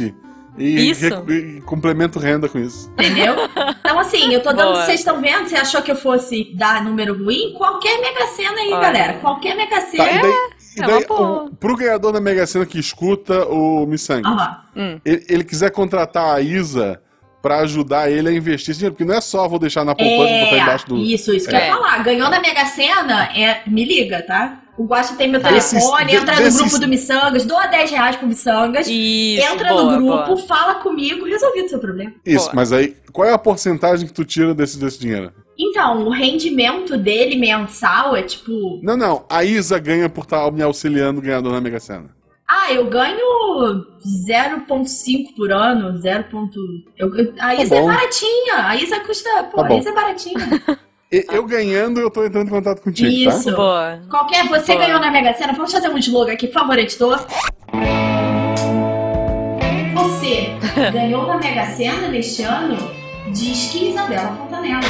[0.57, 2.91] e, e complemento renda com isso.
[2.93, 3.35] Entendeu?
[3.79, 4.73] Então, assim, eu tô dando.
[4.73, 4.85] Boa.
[4.85, 5.47] Vocês estão vendo?
[5.47, 7.53] Você achou que eu fosse dar número ruim?
[7.55, 8.81] Qualquer Mega Sena aí, Olha.
[8.81, 9.13] galera.
[9.19, 10.21] Qualquer Mega Tá, Sena.
[10.77, 11.43] E daí, é daí, uma boa.
[11.45, 14.57] o- pro ganhador da Mega Sena que escuta o Missangue, Aham.
[14.75, 14.99] Hum.
[15.05, 17.01] ele, ele quiser contratar a Isa
[17.41, 20.31] pra ajudar ele a investir esse dinheiro, porque não é só vou deixar na poupança
[20.33, 20.97] e botar É, embaixo do.
[20.97, 21.59] isso, isso que É.
[21.59, 22.03] eu ia falar.
[22.03, 24.61] Ganhou na Mega Sena, é, me liga, tá?
[24.77, 27.89] O Guacha tem meu Desses- telefone, de- entra desses- no grupo do Missangas, doa 10
[27.89, 29.43] reais pro Missangas, Isso.
[29.51, 30.47] entra boa, no grupo, boa.
[30.47, 32.13] fala comigo, resolvido o seu problema.
[32.25, 32.55] Isso, Boa.
[32.55, 35.31] mas aí, qual é a porcentagem que tu tira desse, desse dinheiro?
[35.59, 38.79] Então, o rendimento dele mensal é tipo.
[38.83, 42.15] Não, não, a Isa ganha por estar me auxiliando ganhador na Mega Sena.
[42.49, 43.17] Ah, eu ganho
[44.25, 46.25] 0,5 por ano, 0.
[46.97, 47.87] Eu, eu- a Isa é bom.
[47.87, 49.29] baratinha, a Isa custa.
[49.51, 49.77] Pô, Tá a.
[49.77, 50.37] Isa é baratinha.
[51.09, 53.49] Eu ganhando, eu tô entrando em contato contigo, Isso.
[53.55, 54.01] Boa.
[54.09, 54.45] Qualquer.
[54.49, 54.85] Você Boa.
[54.85, 57.25] ganhou na Mega Sena, vamos fazer um slogan aqui, por favor, editor.
[59.95, 60.49] Você
[60.91, 62.75] ganhou na Mega Sena neste ano?
[63.31, 64.81] Diz que Isabela Fontanella.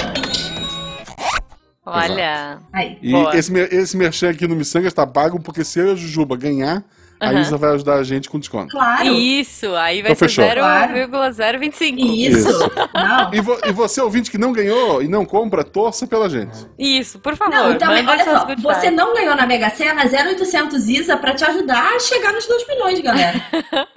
[1.86, 2.60] Olha.
[2.74, 2.98] Aí.
[3.00, 3.38] E Boa.
[3.38, 6.84] esse, esse merchan aqui no Missangas tá pago, porque se eu e a Jujuba ganhar,
[7.20, 7.40] a Aham.
[7.42, 8.70] Isa vai ajudar a gente com desconto.
[8.70, 9.06] Claro.
[9.14, 10.46] Isso, aí vai Então ser fechou.
[10.46, 12.00] 0,025.
[12.00, 12.50] Isso.
[12.50, 12.72] Isso.
[12.94, 13.34] Não.
[13.34, 16.58] E, vo- e você, ouvinte que não ganhou e não compra, torça pela gente.
[16.78, 17.54] Isso, por favor.
[17.56, 21.44] Não, e manda olha só, você não ganhou na Mega Sena 0800 Isa pra te
[21.44, 23.42] ajudar a chegar nos 2 milhões, galera.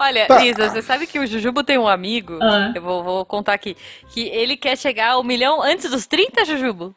[0.00, 0.44] Olha, Tá.
[0.44, 2.72] Isa, você sabe que o Jujubo tem um amigo, Ah.
[2.74, 3.76] eu vou, vou contar aqui,
[4.12, 6.92] que ele quer chegar ao milhão antes dos 30, Jujubo?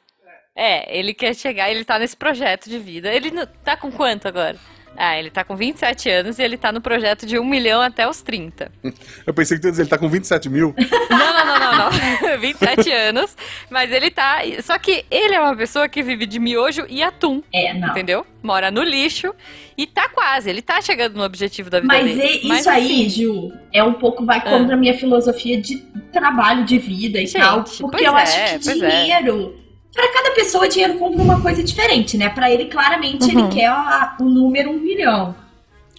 [0.55, 3.11] É, ele quer chegar, ele tá nesse projeto de vida.
[3.13, 4.55] Ele não- tá com quanto agora?
[4.95, 8.07] Ah, ele tá com 27 anos e ele tá no projeto de 1 milhão até
[8.07, 8.71] os 30.
[9.25, 10.73] Eu pensei que tu ia dizer, ele tá com 27 mil.
[11.09, 11.89] Não, não, não, não,
[12.31, 12.37] não.
[12.39, 13.35] 27 anos,
[13.69, 14.39] mas ele tá.
[14.61, 17.89] Só que ele é uma pessoa que vive de miojo e atum, É, não.
[17.89, 18.25] entendeu?
[18.41, 19.33] Mora no lixo
[19.77, 22.21] e tá quase, ele tá chegando no objetivo da vida Mas dele.
[22.21, 24.41] é- Mas, isso aí, assim, Ju, é um pouco vai Ah.
[24.41, 25.77] contra a minha filosofia de
[26.11, 27.63] trabalho, de vida e Gente, tal.
[27.63, 28.91] Porque pois eu é, acho que é.
[29.03, 29.62] dinheiro.
[29.93, 32.29] Pra cada pessoa, dinheiro compra uma coisa diferente, né?
[32.29, 33.39] Pra ele, claramente, Uhum.
[33.45, 35.35] ele quer a- o número um milhão.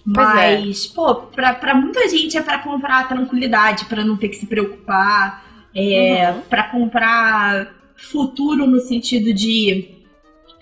[0.05, 0.93] Mas, é.
[0.93, 5.43] pô, pra, pra muita gente é para comprar tranquilidade, para não ter que se preocupar,
[5.73, 6.41] é, uhum.
[6.49, 9.94] para comprar futuro no sentido de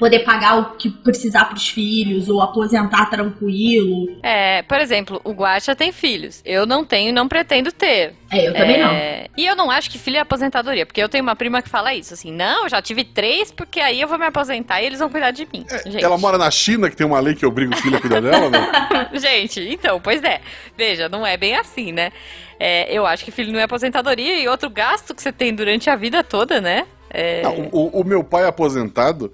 [0.03, 4.19] poder pagar o que precisar para os filhos ou aposentar tranquilo.
[4.21, 6.41] É, por exemplo, o Guaxa tem filhos.
[6.43, 8.13] Eu não tenho e não pretendo ter.
[8.29, 8.83] É, eu também é...
[8.83, 8.93] não.
[9.37, 11.93] E eu não acho que filho é aposentadoria, porque eu tenho uma prima que fala
[11.93, 14.99] isso, assim, não, eu já tive três, porque aí eu vou me aposentar e eles
[14.99, 15.65] vão cuidar de mim.
[15.69, 18.19] É, ela mora na China, que tem uma lei que obriga o filho a cuidar
[18.19, 19.09] dela, né?
[19.15, 20.41] gente, então, pois é.
[20.77, 22.11] Veja, não é bem assim, né?
[22.59, 25.89] É, eu acho que filho não é aposentadoria e outro gasto que você tem durante
[25.89, 26.85] a vida toda, né?
[27.09, 27.41] É...
[27.41, 29.31] Não, o, o meu pai é aposentado,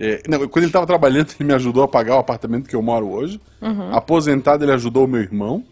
[0.00, 2.82] é, não, quando ele estava trabalhando, ele me ajudou a pagar o apartamento que eu
[2.82, 3.40] moro hoje.
[3.60, 3.94] Uhum.
[3.94, 5.64] Aposentado, ele ajudou o meu irmão.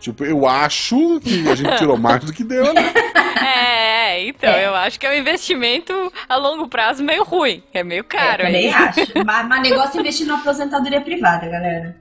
[0.00, 2.92] Tipo, eu acho que a gente tirou mais do que deu, né?
[3.44, 4.66] É, então, é.
[4.66, 5.92] eu acho que é um investimento
[6.28, 7.62] a longo prazo meio ruim.
[7.72, 8.42] É meio caro.
[8.42, 9.00] Eu também acho.
[9.24, 11.96] mas, mas negócio é investir na aposentadoria privada, galera.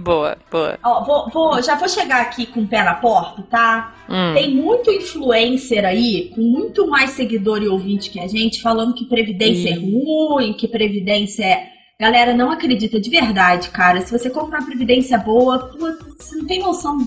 [0.00, 0.78] Boa, boa.
[0.84, 3.94] Ó, vou, vou, já vou chegar aqui com o pé na porta, tá?
[4.08, 4.32] Hum.
[4.34, 9.06] Tem muito influencer aí, com muito mais seguidor e ouvinte que a gente, falando que
[9.06, 9.74] Previdência hum.
[9.74, 11.72] é ruim, que Previdência é.
[12.00, 14.00] Galera, não acredita de verdade, cara.
[14.00, 15.70] Se você comprar uma Previdência boa,
[16.18, 16.98] você não tem noção.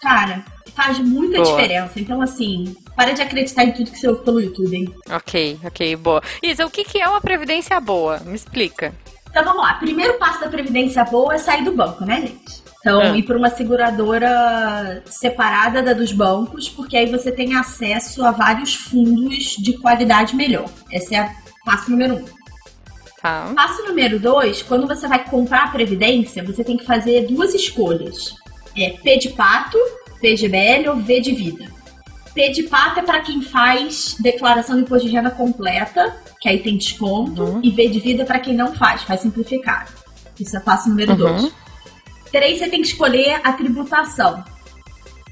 [0.00, 1.56] Cara, faz muita boa.
[1.56, 1.98] diferença.
[1.98, 4.94] Então, assim, para de acreditar em tudo que você ouve pelo YouTube, hein?
[5.10, 6.22] Ok, ok, boa.
[6.42, 8.20] Isa, o que, que é uma Previdência boa?
[8.20, 8.94] Me explica.
[9.38, 9.74] Então vamos lá.
[9.74, 12.60] Primeiro passo da previdência boa é sair do banco, né, gente?
[12.80, 13.16] Então, é.
[13.16, 18.74] ir para uma seguradora separada da dos bancos, porque aí você tem acesso a vários
[18.74, 20.68] fundos de qualidade melhor.
[20.90, 22.24] Esse é o passo número um.
[23.22, 23.52] Tá.
[23.54, 28.34] Passo número dois, quando você vai comprar a previdência, você tem que fazer duas escolhas.
[28.76, 29.78] É P de pato,
[30.20, 31.64] PGBL ou V de vida.
[32.38, 36.60] P de pato é para quem faz declaração de imposto de renda completa que aí
[36.60, 37.60] tem desconto, uhum.
[37.64, 39.90] e V de vida para quem não faz, faz simplificado.
[40.38, 41.42] Isso é passo número 2.
[41.42, 41.50] Uhum.
[42.30, 44.44] Três, você tem que escolher a tributação.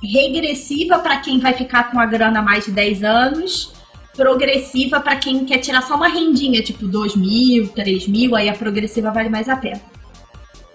[0.02, 3.72] Regressiva para quem vai ficar com a grana mais de 10 anos,
[4.16, 8.54] progressiva para quem quer tirar só uma rendinha, tipo 2 mil, 3 mil, aí a
[8.54, 9.80] progressiva vale mais a pena.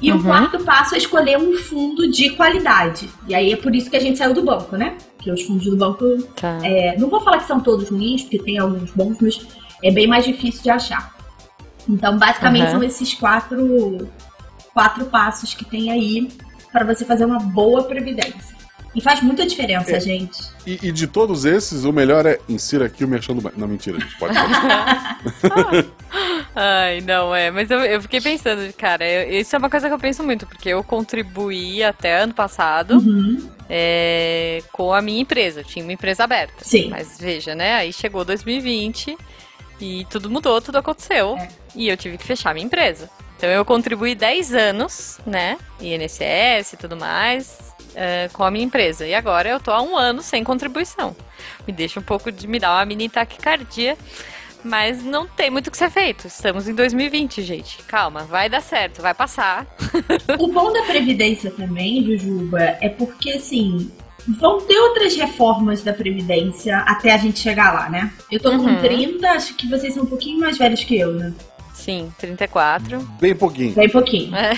[0.01, 0.17] E uhum.
[0.17, 3.09] o quarto passo é escolher um fundo de qualidade.
[3.27, 4.95] E aí é por isso que a gente saiu do banco, né?
[5.21, 6.03] Porque os fundos do banco.
[6.35, 6.59] Tá.
[6.63, 9.47] É, não vou falar que são todos ruins, porque tem alguns bons, mas
[9.83, 11.15] é bem mais difícil de achar.
[11.87, 12.71] Então, basicamente, uhum.
[12.71, 14.09] são esses quatro,
[14.73, 16.27] quatro passos que tem aí
[16.71, 18.59] para você fazer uma boa previdência.
[18.95, 20.41] E faz muita diferença, é, gente.
[20.65, 23.97] E, e, de todos esses, o melhor é insira aqui o merchan do Não, mentira,
[23.97, 24.33] a gente pode
[26.53, 27.49] Ai, não, é.
[27.51, 30.45] Mas eu, eu fiquei pensando, cara, eu, isso é uma coisa que eu penso muito,
[30.45, 33.49] porque eu contribuí até ano passado uhum.
[33.73, 35.61] É, com a minha empresa.
[35.61, 36.61] Eu tinha uma empresa aberta.
[36.61, 36.89] Sim.
[36.89, 37.75] Mas veja, né?
[37.75, 39.17] Aí chegou 2020
[39.79, 41.37] e tudo mudou, tudo aconteceu.
[41.37, 41.47] É.
[41.73, 43.09] E eu tive que fechar minha empresa.
[43.37, 45.57] Então eu contribuí 10 anos, né?
[45.79, 49.07] INSS e tudo mais, uh, com a minha empresa.
[49.07, 51.15] E agora eu tô há um ano sem contribuição.
[51.65, 53.97] Me deixa um pouco de me dar uma mini taquicardia.
[54.63, 56.27] Mas não tem muito o que ser feito.
[56.27, 57.77] Estamos em 2020, gente.
[57.83, 59.65] Calma, vai dar certo, vai passar.
[60.39, 63.91] o bom da Previdência também, Jujuba, é porque, assim,
[64.27, 68.13] Vão ter outras reformas da Previdência até a gente chegar lá, né?
[68.31, 68.75] Eu tô uhum.
[68.75, 71.33] com 30, acho que vocês são um pouquinho mais velhos que eu, né?
[71.73, 72.99] Sim, 34.
[73.19, 73.73] Bem pouquinho.
[73.73, 74.35] Bem pouquinho.
[74.35, 74.51] É.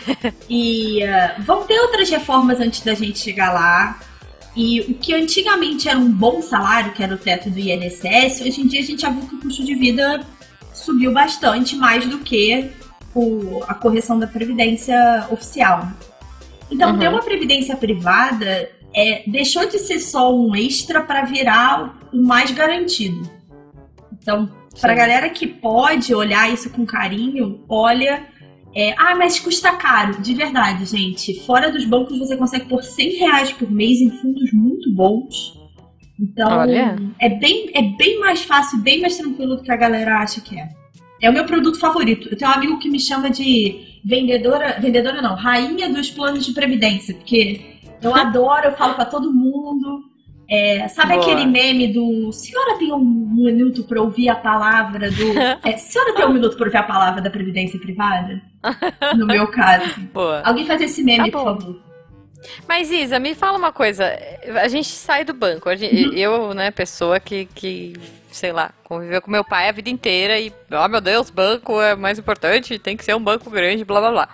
[0.50, 3.98] E uh, vão ter outras reformas antes da gente chegar lá.
[4.56, 8.62] E o que antigamente era um bom salário, que era o teto do INSS, hoje
[8.62, 10.26] em dia a gente já viu que o custo de vida
[10.74, 12.70] subiu bastante, mais do que
[13.16, 15.88] o, a correção da Previdência oficial.
[16.70, 17.00] Então, uhum.
[17.00, 22.52] ter uma Previdência privada é, deixou de ser só um extra para virar o mais
[22.52, 23.30] garantido.
[24.12, 28.32] Então, para a galera que pode olhar isso com carinho, olha.
[28.76, 30.22] É, ah, mas custa caro.
[30.22, 31.40] De verdade, gente.
[31.42, 35.60] Fora dos bancos, você consegue por 100 reais por mês em fundos muito bons.
[36.20, 36.96] Então, olha.
[37.20, 40.58] é bem, é bem mais fácil, bem mais tranquilo do que a galera acha que
[40.58, 40.70] é.
[41.22, 42.28] É o meu produto favorito.
[42.30, 46.54] Eu tenho um amigo que me chama de vendedora, vendedora não, rainha dos planos de
[46.54, 50.13] previdência, porque eu adoro, eu falo para todo mundo.
[50.50, 51.22] É, sabe Boa.
[51.22, 55.34] aquele meme do senhora tem um minuto para ouvir a palavra do.
[55.64, 58.42] É, senhora tem um minuto para ouvir a palavra da Previdência Privada?
[59.18, 60.00] No meu caso.
[60.14, 60.42] Boa.
[60.44, 61.94] Alguém faz esse meme, tá por favor.
[62.68, 64.06] Mas, Isa, me fala uma coisa.
[64.62, 65.74] A gente sai do banco.
[65.76, 66.14] Gente, uhum.
[66.14, 67.94] Eu, né, pessoa que, que,
[68.32, 71.96] sei lá, conviveu com meu pai a vida inteira e, oh meu Deus, banco é
[71.96, 74.30] mais importante, tem que ser um banco grande, blá blá blá.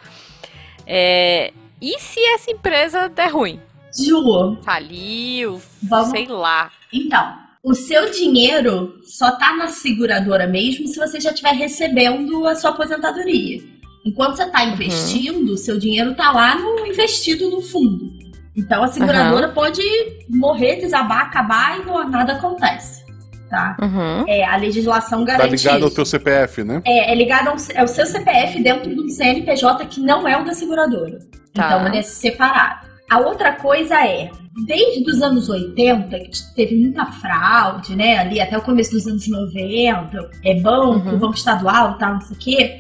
[0.86, 3.60] É, e se essa empresa der ruim?
[3.96, 4.58] Ju.
[4.64, 6.10] Faliu, Vamos...
[6.10, 6.72] sei lá.
[6.92, 12.56] Então, o seu dinheiro só tá na seguradora mesmo se você já estiver recebendo a
[12.56, 13.62] sua aposentadoria.
[14.06, 15.58] Enquanto você está investindo, uhum.
[15.58, 18.18] seu dinheiro está lá no investido no fundo.
[18.56, 19.54] Então a seguradora uhum.
[19.54, 19.82] pode
[20.30, 23.06] morrer, desabar, acabar e não, nada acontece.
[23.50, 23.76] Tá?
[23.82, 24.26] Uhum.
[24.28, 25.50] É, a legislação garante.
[25.50, 25.86] Tá ligado isso.
[25.86, 26.82] ao teu CPF, né?
[26.86, 30.46] É, é ligado ao, é o seu CPF dentro do CNPJ que não é o
[30.46, 31.20] da seguradora.
[31.54, 31.66] Tá.
[31.66, 32.88] Então ele é separado.
[33.10, 34.30] A outra coisa é,
[34.66, 38.18] desde os anos 80, que teve muita fraude, né?
[38.18, 41.18] Ali até o começo dos anos 90, é banco, uhum.
[41.18, 42.80] banco estadual tal, não sei o quê.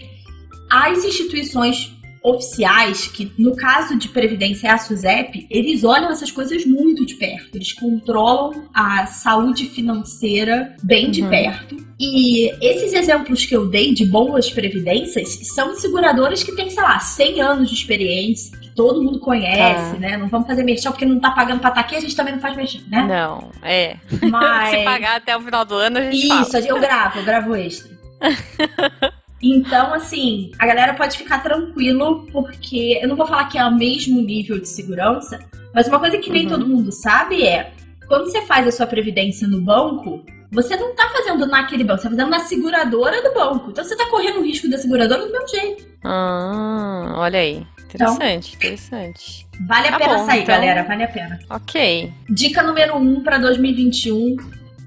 [0.69, 6.65] As instituições oficiais, que no caso de Previdência é a SUSEP, eles olham essas coisas
[6.65, 7.55] muito de perto.
[7.55, 11.11] Eles controlam a saúde financeira bem uhum.
[11.11, 11.77] de perto.
[11.99, 16.99] E esses exemplos que eu dei de boas previdências são seguradoras que têm, sei lá,
[16.99, 19.99] 100 anos de experiência, todo mundo conhece, ah.
[19.99, 20.15] né?
[20.15, 22.33] Não vamos fazer merchan porque não tá pagando pra estar tá aqui, a gente também
[22.33, 23.05] não faz merchan, né?
[23.05, 23.97] Não, é.
[24.31, 24.69] Mas...
[24.69, 26.65] Se pagar até o final do ano, a gente Isso, fala.
[26.65, 27.91] eu gravo, eu gravo extra.
[29.41, 33.73] Então, assim, a galera pode ficar tranquilo, porque eu não vou falar que é o
[33.73, 35.39] mesmo nível de segurança,
[35.73, 36.49] mas uma coisa que nem uhum.
[36.49, 37.71] todo mundo sabe é:
[38.05, 42.09] quando você faz a sua previdência no banco, você não tá fazendo naquele banco, você
[42.09, 43.71] tá fazendo na seguradora do banco.
[43.71, 45.85] Então você tá correndo o risco da seguradora do mesmo jeito.
[46.03, 47.65] Ah, olha aí.
[47.95, 49.47] Interessante, então, interessante.
[49.67, 50.56] Vale a tá pena bom, sair, então...
[50.56, 51.39] galera, vale a pena.
[51.49, 52.13] Ok.
[52.30, 54.38] Dica número 1 um para 2021: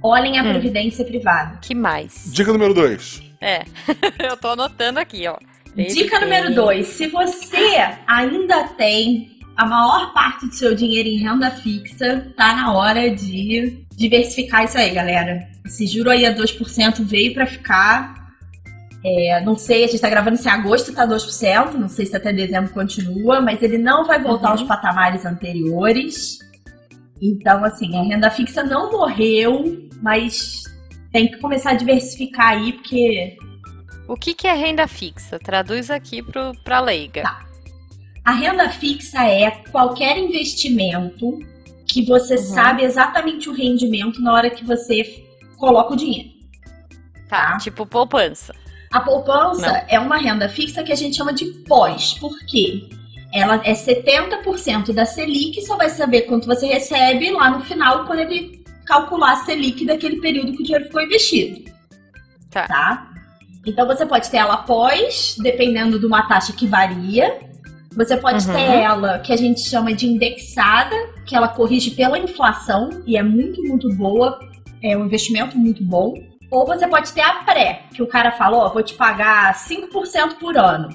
[0.03, 0.51] olhem a hum.
[0.51, 1.59] previdência privada.
[1.61, 2.31] Que mais?
[2.33, 3.23] Dica número 2.
[3.41, 3.65] É,
[4.25, 5.37] eu tô anotando aqui, ó.
[5.75, 11.51] Dica número dois: se você ainda tem a maior parte do seu dinheiro em renda
[11.51, 15.49] fixa, tá na hora de diversificar isso aí, galera.
[15.65, 18.22] Esse juro aí a 2% veio para ficar.
[19.05, 22.33] É, não sei, a gente tá gravando em agosto, tá 2%, não sei se até
[22.33, 24.53] dezembro continua, mas ele não vai voltar uhum.
[24.53, 26.39] aos patamares anteriores.
[27.21, 30.63] Então, assim, a renda fixa não morreu, mas
[31.13, 33.37] tem que começar a diversificar aí, porque.
[34.09, 35.39] O que, que é renda fixa?
[35.39, 36.23] Traduz aqui
[36.65, 37.23] para leiga.
[37.23, 37.41] Tá.
[38.25, 41.39] A renda fixa é qualquer investimento
[41.87, 42.43] que você uhum.
[42.43, 45.25] sabe exatamente o rendimento na hora que você
[45.59, 46.31] coloca o dinheiro.
[47.29, 47.59] Tá, tá?
[47.59, 48.55] tipo poupança.
[48.93, 49.83] A poupança Não.
[49.89, 52.15] é uma renda fixa que a gente chama de pós.
[52.15, 52.89] Por quê?
[53.33, 58.19] Ela é 70% da Selic, só vai saber quanto você recebe lá no final, quando
[58.19, 61.73] ele calcular a Selic daquele período que o dinheiro ficou investido.
[62.51, 62.67] Tá.
[62.67, 63.13] tá?
[63.65, 67.41] Então você pode ter ela após, dependendo de uma taxa que varia.
[67.97, 68.55] Você pode uhum.
[68.55, 73.23] ter ela que a gente chama de indexada, que ela corrige pela inflação e é
[73.23, 74.39] muito, muito boa.
[74.83, 76.15] É um investimento muito bom.
[76.53, 80.59] Ou você pode ter a pré, que o cara falou, vou te pagar 5% por
[80.59, 80.91] ano.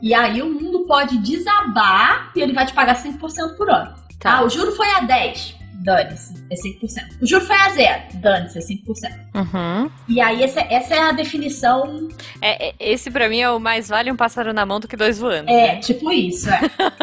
[0.00, 3.94] E aí o mundo pode desabar e ele vai te pagar 5% por ano.
[4.18, 4.38] Tá.
[4.38, 5.56] Ah, o juro foi a 10
[5.86, 7.22] dane-se, é 5%.
[7.22, 9.12] O juro foi a zero, dane-se, é 5%.
[9.34, 9.90] Uhum.
[10.08, 12.08] E aí, essa, essa é a definição.
[12.40, 14.96] É, é, esse para mim é o mais vale um pássaro na mão do que
[14.96, 15.48] dois voando.
[15.48, 15.76] É, né?
[15.80, 16.60] tipo isso, é.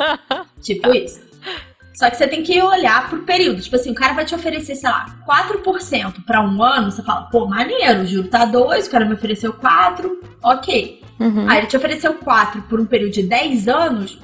[0.61, 1.21] tipo isso.
[1.93, 3.61] Só que você tem que olhar pro período.
[3.61, 6.91] Tipo assim, o cara vai te oferecer, sei lá, 4% para um ano.
[6.91, 11.03] Você fala, pô, maneiro, o juro tá 2, o cara me ofereceu 4, ok.
[11.19, 11.47] Uhum.
[11.47, 14.19] Aí ele te ofereceu 4 por um período de 10 anos.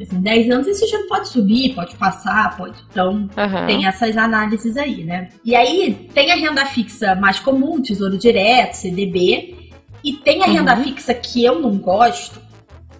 [0.00, 2.78] Assim, 10 anos esse juro pode subir, pode passar, pode.
[2.90, 3.66] Então, uhum.
[3.66, 5.30] tem essas análises aí, né?
[5.42, 9.72] E aí tem a renda fixa mais comum, Tesouro Direto, CDB.
[10.04, 10.52] E tem a uhum.
[10.52, 12.38] renda fixa que eu não gosto,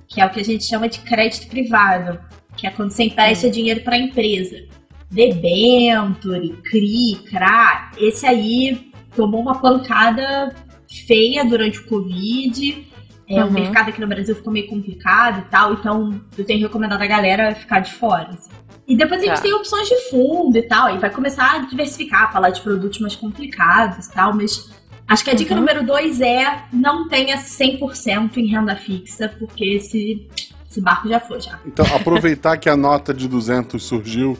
[0.08, 2.18] que é o que a gente chama de crédito privado,
[2.56, 3.52] que é quando você empresta uhum.
[3.52, 4.56] dinheiro para a empresa.
[5.10, 10.54] Debenture, CRI, CRA, esse aí tomou uma pancada
[10.88, 12.84] feia durante o Covid
[13.28, 13.48] é, uhum.
[13.48, 17.06] O mercado aqui no Brasil ficou meio complicado e tal, então eu tenho recomendado a
[17.06, 18.28] galera ficar de fora.
[18.30, 18.50] Assim.
[18.86, 19.42] E depois a gente tá.
[19.42, 23.16] tem opções de fundo e tal, e vai começar a diversificar, falar de produtos mais
[23.16, 24.70] complicados e tal, mas
[25.08, 25.60] acho que a dica uhum.
[25.60, 30.28] número dois é não tenha 100% em renda fixa, porque esse,
[30.74, 31.58] esse barco já foi já.
[31.64, 34.36] Então, aproveitar que a nota de 200 surgiu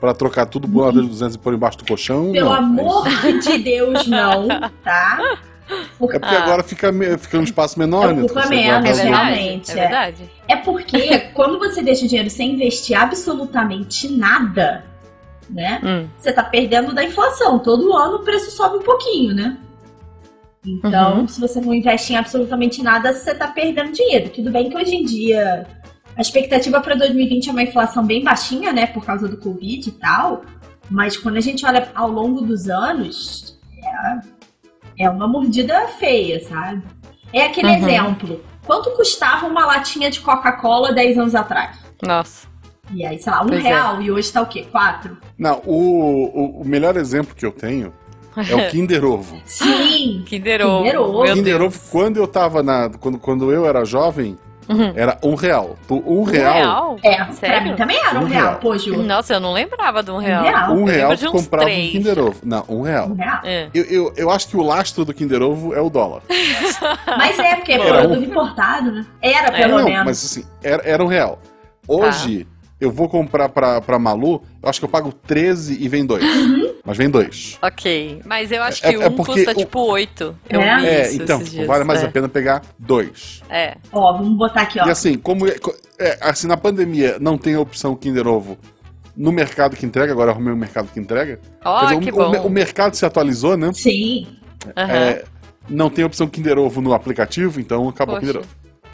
[0.00, 2.32] para trocar tudo por nota de 200 e pôr embaixo do colchão?
[2.32, 4.48] Pelo não, amor é de Deus, não,
[4.82, 5.38] tá?
[5.68, 6.44] É porque ah.
[6.44, 8.22] agora fica, fica um espaço menor, né?
[8.22, 9.70] Ocupa menos, realmente.
[9.70, 10.30] É verdade.
[10.46, 14.84] É, é porque quando você deixa o dinheiro sem investir absolutamente nada,
[15.48, 15.80] né?
[15.82, 16.08] Hum.
[16.18, 17.58] Você tá perdendo da inflação.
[17.58, 19.56] Todo ano o preço sobe um pouquinho, né?
[20.66, 21.28] Então, uhum.
[21.28, 24.30] se você não investe em absolutamente nada, você tá perdendo dinheiro.
[24.30, 25.66] Tudo bem que hoje em dia
[26.16, 28.86] a expectativa para 2020 é uma inflação bem baixinha, né?
[28.86, 30.42] Por causa do Covid e tal.
[30.90, 33.58] Mas quando a gente olha ao longo dos anos,
[34.98, 36.82] é, é uma mordida feia, sabe?
[37.32, 37.76] É aquele uhum.
[37.76, 38.44] exemplo.
[38.64, 41.78] Quanto custava uma latinha de Coca-Cola 10 anos atrás?
[42.02, 42.48] Nossa.
[42.92, 43.68] E aí, sei lá, um pois é.
[43.68, 44.04] real é.
[44.04, 44.66] e hoje tá o quê?
[44.70, 45.16] Quatro?
[45.38, 47.92] Não, o, o, o melhor exemplo que eu tenho
[48.36, 49.40] é o Kinder Ovo.
[49.46, 50.22] Sim!
[50.26, 50.84] Kinder Ovo.
[50.84, 51.24] Kinder Ovo.
[51.32, 52.90] Kinder Ovo, quando eu tava na.
[53.00, 54.36] Quando, quando eu era jovem,
[54.68, 54.92] uhum.
[54.94, 55.76] era um real.
[55.86, 56.54] Por um, um real.
[56.54, 56.96] real?
[57.02, 57.56] É, Sério?
[57.56, 58.58] pra mim também era um, um real, real.
[58.58, 59.02] pô, Ju.
[59.02, 60.42] Nossa, eu não lembrava de um real.
[60.42, 61.88] Um real, um real tu comprava três.
[61.88, 62.36] um Kinder Ovo.
[62.42, 63.08] Não, um real.
[63.08, 63.40] Um real.
[63.44, 63.68] É.
[63.72, 66.22] Eu, eu, eu, acho que o lastro do Kinder Ovo é o dólar.
[67.06, 68.22] mas é, porque é produto um...
[68.22, 69.06] importado, né?
[69.22, 69.98] Era, pelo é, menos.
[69.98, 71.38] Não, mas assim, era, era um real.
[71.88, 72.44] Hoje.
[72.44, 76.04] Tá eu vou comprar pra, pra Malu, eu acho que eu pago 13 e vem
[76.04, 76.22] dois.
[76.22, 76.65] Uhum.
[76.86, 77.58] Mas vem dois.
[77.60, 78.22] Ok.
[78.24, 79.54] Mas eu acho é, que é, um custa o...
[79.54, 80.36] tipo 8.
[80.48, 82.06] Eu é, é então, vale mais é.
[82.06, 83.42] a pena pegar dois.
[83.50, 83.76] É.
[83.90, 84.86] Ó, vamos botar aqui, ó.
[84.86, 85.56] E assim, como é,
[85.98, 88.56] é, assim, na pandemia não tem a opção Kinder Ovo
[89.16, 91.40] no mercado que entrega, agora arrumei o mercado que entrega.
[91.64, 92.36] Ó, oh, que o, bom.
[92.36, 93.72] O, o, mercado se atualizou, né?
[93.72, 94.28] Sim.
[94.76, 95.24] É,
[95.68, 98.48] não tem opção Kinder Ovo no aplicativo, então acabou o Kinder Ovo.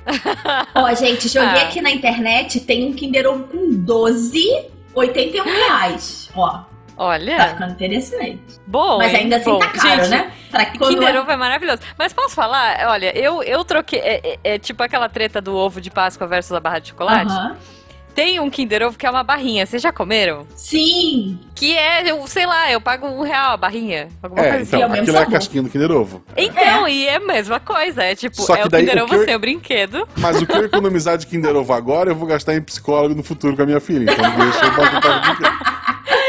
[0.75, 1.65] Ó, gente, joguei ah.
[1.65, 6.31] aqui na internet, tem um Kinder Ovo com 12, 81 reais.
[6.35, 6.72] Ó.
[6.97, 7.37] Olha.
[7.37, 8.43] Tá ficando interessante.
[8.67, 9.59] Bom, Mas ainda assim bom.
[9.59, 10.33] tá caro, gente, né?
[10.51, 11.83] Pra Kinder Ovo é maravilhoso.
[11.99, 12.87] Mas posso falar?
[12.89, 14.01] Olha, eu, eu troquei.
[14.01, 17.33] É, é, é, tipo aquela treta do ovo de Páscoa versus a barra de chocolate.
[17.33, 17.83] Uh.
[18.15, 19.65] Tem um Kinder Ovo que é uma barrinha.
[19.65, 20.47] Vocês já comeram?
[20.55, 21.39] Sim!
[21.55, 24.09] Que é, eu, sei lá, eu pago um real a barrinha.
[24.23, 25.01] Alguma é, coisa então, assim.
[25.01, 26.23] aquilo é a casquinha do Kinder Ovo.
[26.37, 26.93] Então, é.
[26.93, 28.03] e é a mesma coisa.
[28.03, 29.25] É tipo, é o Kinder Ovo eu...
[29.25, 30.07] sem o brinquedo.
[30.17, 33.23] Mas o que eu economizar de Kinder Ovo agora, eu vou gastar em psicólogo no
[33.23, 34.13] futuro com a minha filha.
[34.13, 35.73] Então deixa eu botar o brinquedo.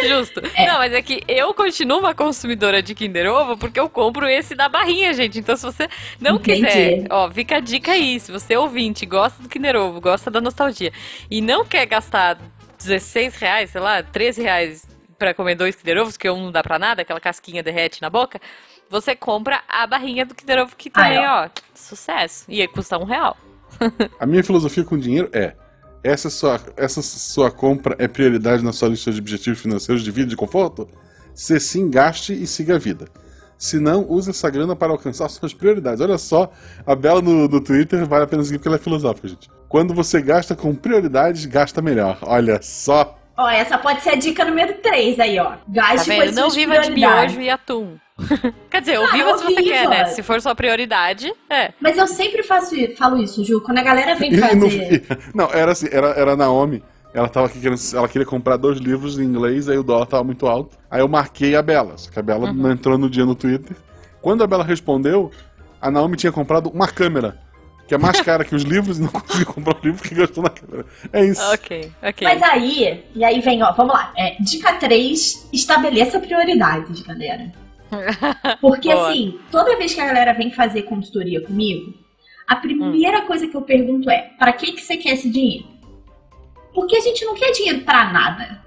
[0.08, 0.42] Justo.
[0.56, 0.68] É.
[0.68, 4.56] Não, mas é que eu continuo uma consumidora de Kinder Ovo porque eu compro esse
[4.56, 5.40] da barrinha, gente.
[5.40, 5.88] Então, se você
[6.20, 6.66] não Entendi.
[6.66, 8.20] quiser, ó, fica a dica aí.
[8.20, 10.92] Se você é ouvinte, gosta do Kinder Ovo, gosta da nostalgia
[11.30, 12.38] e não quer gastar
[12.78, 14.88] 16 reais, sei lá, 13 reais
[15.18, 18.10] pra comer dois Kinder Ovos, que um não dá pra nada, aquela casquinha derrete na
[18.10, 18.42] boca,
[18.90, 22.46] você compra a barrinha do Kinder Ovo que também, ó, sucesso.
[22.50, 23.38] E aí custa um real.
[24.20, 25.56] a minha filosofia com dinheiro é
[26.04, 30.28] essa sua, essa sua compra é prioridade na sua lista de objetivos financeiros de vida
[30.28, 30.88] e de conforto?
[31.34, 33.08] Se sim, gaste e siga a vida.
[33.58, 36.02] Se não, use essa grana para alcançar suas prioridades.
[36.02, 36.52] Olha só,
[36.86, 39.50] a Bela no, no Twitter vale a pena seguir porque ela é filosófica, gente.
[39.70, 42.18] Quando você gasta com prioridades, gasta melhor.
[42.24, 43.18] Olha só.
[43.38, 45.54] Ó, essa pode ser a dica número 3 aí, ó.
[45.68, 47.98] Gaste tá com as Não viva de miojo e atum.
[48.70, 50.06] Quer dizer, ou viva se você quer, né?
[50.06, 51.74] Se for sua prioridade, é.
[51.80, 53.62] Mas eu sempre faço, falo isso, Ju.
[53.62, 55.06] Quando a galera vem fazer...
[55.34, 56.84] não, era assim, era, era a Naomi.
[57.14, 60.24] Ela tava aqui querendo, ela queria comprar dois livros em inglês, aí o dólar tava
[60.24, 60.78] muito alto.
[60.90, 62.54] Aí eu marquei a Bela, só que a Bela uhum.
[62.54, 63.76] não entrou no dia no Twitter.
[64.22, 65.32] Quando a Bela respondeu,
[65.80, 67.38] a Naomi tinha comprado uma câmera
[67.88, 70.44] que é mais cara que os livros e não conseguiu comprar o livro que gastou
[70.44, 70.86] na câmera.
[71.12, 71.42] É isso.
[71.52, 72.28] Ok, ok.
[72.28, 74.12] Mas aí, e aí vem, ó, vamos lá.
[74.18, 77.52] É, dica 3, estabeleça prioridades, galera.
[78.60, 81.94] Porque assim, toda vez que a galera vem fazer consultoria comigo,
[82.48, 83.26] a primeira hum.
[83.26, 85.68] coisa que eu pergunto é: para que, que você quer esse dinheiro?
[86.74, 88.64] Porque a gente não quer dinheiro para nada.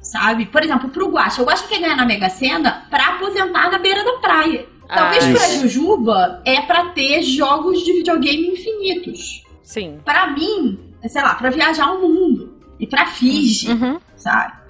[0.00, 0.46] Sabe?
[0.46, 1.42] Por exemplo, pro Guacha.
[1.42, 4.66] O Guacha quer ganhar na Mega Sena pra aposentar na beira da praia.
[4.88, 9.44] Talvez ah, pra Jujuba é para ter jogos de videogame infinitos.
[9.62, 10.00] Sim.
[10.04, 12.58] Para mim, é, sei lá, para viajar o mundo.
[12.78, 14.00] E pra Fiji, uhum.
[14.16, 14.61] sabe?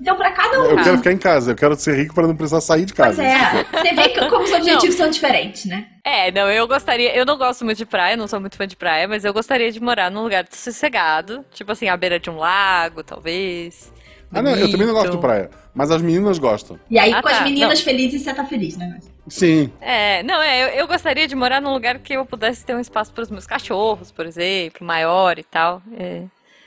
[0.00, 0.64] Então, para cada um.
[0.64, 3.22] Eu quero ficar em casa, eu quero ser rico para não precisar sair de casa.
[3.22, 3.64] Pois é.
[3.72, 5.04] Você vê que, como os objetivos não.
[5.04, 5.86] são diferentes, né?
[6.04, 7.14] É, não, eu gostaria.
[7.14, 9.70] Eu não gosto muito de praia, não sou muito fã de praia, mas eu gostaria
[9.70, 11.44] de morar num lugar sossegado.
[11.52, 13.92] Tipo assim, à beira de um lago, talvez.
[14.32, 15.50] Ah, não, eu também não gosto de praia.
[15.74, 16.78] Mas as meninas gostam.
[16.90, 17.84] E aí, ah, com tá, as meninas não.
[17.84, 18.98] felizes, você tá feliz, né?
[19.28, 19.70] Sim.
[19.80, 22.80] É, não, é, eu, eu, gostaria de morar num lugar que eu pudesse ter um
[22.80, 25.82] espaço para os meus cachorros, por exemplo, maior e tal.
[25.98, 26.22] É.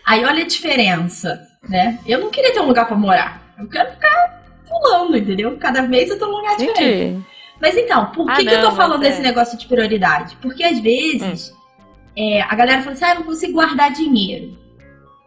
[0.06, 2.00] Aí olha a diferença, né?
[2.06, 3.54] Eu não queria ter um lugar para morar.
[3.58, 5.58] Eu quero ficar pulando, entendeu?
[5.58, 6.74] Cada vez eu tô num lugar Entendi.
[6.74, 7.26] diferente.
[7.62, 9.24] Mas então, por que, ah, que não, eu tô falando desse é.
[9.24, 10.36] negócio de prioridade?
[10.42, 11.56] Porque às vezes hum.
[12.18, 14.58] é, a galera fala assim, ah, eu não consigo guardar dinheiro.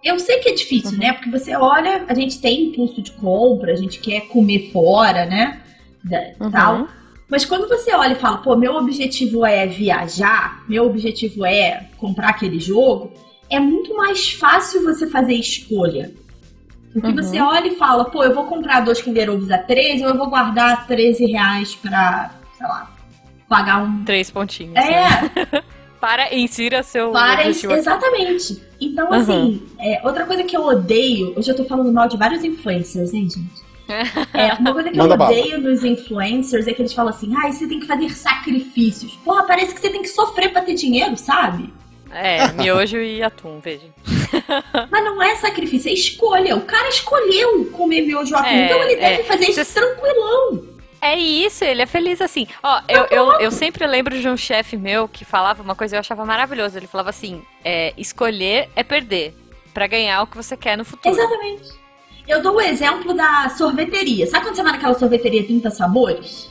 [0.03, 0.99] Eu sei que é difícil, uhum.
[0.99, 1.13] né?
[1.13, 5.63] Porque você olha, a gente tem impulso de compra, a gente quer comer fora, né?
[6.03, 6.51] Da, uhum.
[6.51, 6.89] Tal.
[7.29, 12.31] Mas quando você olha e fala, pô, meu objetivo é viajar, meu objetivo é comprar
[12.31, 13.13] aquele jogo,
[13.49, 16.13] é muito mais fácil você fazer escolha.
[16.95, 17.17] Porque uhum.
[17.17, 20.17] você olha e fala, pô, eu vou comprar dois Kinder Ovos a 13 ou eu
[20.17, 22.89] vou guardar 13 reais pra, sei lá,
[23.49, 24.05] pagar um.
[24.05, 24.77] Três pontinhos.
[24.77, 24.91] É.
[24.91, 25.63] Né?
[26.01, 27.11] Para insira seu.
[27.11, 28.63] Para exatamente.
[28.81, 29.15] Então, uhum.
[29.15, 31.33] assim, é, outra coisa que eu odeio.
[31.37, 33.65] Hoje eu tô falando mal de vários influencers, hein, gente?
[34.33, 35.71] É, uma coisa que Manda eu odeio bala.
[35.71, 39.15] nos influencers é que eles falam assim: ah, você tem que fazer sacrifícios.
[39.17, 41.73] Porra, parece que você tem que sofrer pra ter dinheiro, sabe?
[42.15, 43.87] É, miojo e atum, veja.
[44.91, 46.57] Mas não é sacrifício, é escolha.
[46.57, 49.25] O cara escolheu comer miojo e atum, é, então ele deve é.
[49.25, 49.81] fazer isso Cê...
[49.81, 50.75] tranquilão.
[51.01, 52.47] É isso, ele é feliz assim.
[52.63, 55.97] Ó, eu, eu, eu sempre lembro de um chefe meu que falava uma coisa que
[55.97, 56.79] eu achava maravilhosa.
[56.79, 59.35] Ele falava assim: é, escolher é perder,
[59.75, 61.15] para ganhar o que você quer no futuro.
[61.15, 61.73] Exatamente.
[62.27, 64.27] Eu dou o exemplo da sorveteria.
[64.27, 66.51] Sabe quando você vai naquela sorveteria 30 sabores?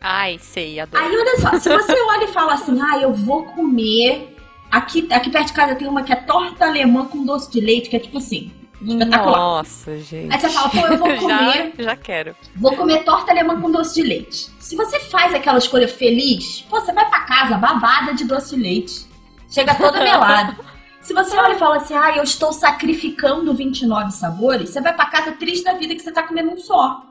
[0.00, 1.02] Ai, sei, adoro.
[1.02, 4.36] Aí olha só, se você olha e fala assim, ah, eu vou comer
[4.70, 7.88] Aqui, aqui perto de casa tem uma que é torta alemã com doce de leite,
[7.88, 8.52] que é tipo assim.
[8.80, 9.38] Espetacular.
[9.38, 10.32] Nossa, gente.
[10.32, 11.72] Aí você fala, pô, eu vou comer.
[11.76, 12.36] já, já quero.
[12.56, 14.50] Vou comer torta alemã com doce de leite.
[14.58, 18.62] Se você faz aquela escolha feliz, pô, você vai pra casa babada de doce de
[18.62, 19.06] leite.
[19.50, 20.56] Chega toda melada.
[21.02, 25.06] Se você olha e fala assim, ah, eu estou sacrificando 29 sabores, você vai pra
[25.06, 27.02] casa triste da vida que você tá comendo um só.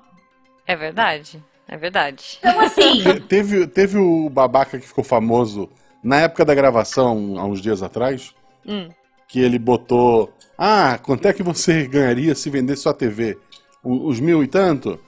[0.65, 1.43] É verdade.
[1.67, 2.39] É verdade.
[2.39, 3.03] Então, assim.
[3.27, 5.69] teve, teve o babaca que ficou famoso
[6.03, 8.33] na época da gravação, há uns dias atrás,
[8.67, 8.89] Hum.
[9.27, 10.33] que ele botou.
[10.57, 13.37] Ah, quanto é que você ganharia se vendesse sua TV?
[13.83, 14.99] O- Os mil e tanto?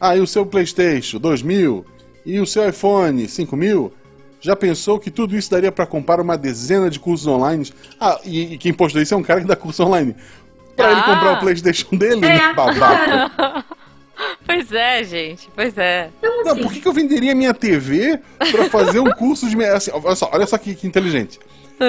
[0.00, 1.18] Ah, e o seu PlayStation?
[1.18, 1.84] Dois mil?
[2.24, 3.26] E o seu iPhone?
[3.28, 3.92] Cinco mil?
[4.40, 7.70] Já pensou que tudo isso daria pra comprar uma dezena de cursos online?
[8.00, 10.14] Ah, e, e quem postou isso é um cara que dá curso online.
[10.76, 11.04] Pra ele Ah.
[11.04, 13.64] comprar o PlayStation dele, É, né, babaca?
[14.46, 15.48] Pois é, gente.
[15.54, 16.10] Pois é.
[16.18, 16.62] Então, Não, assim.
[16.62, 18.18] por que, que eu venderia minha TV
[18.50, 19.56] pra fazer um curso de.
[19.56, 21.38] me- Assim, olha só, olha só que, que inteligente.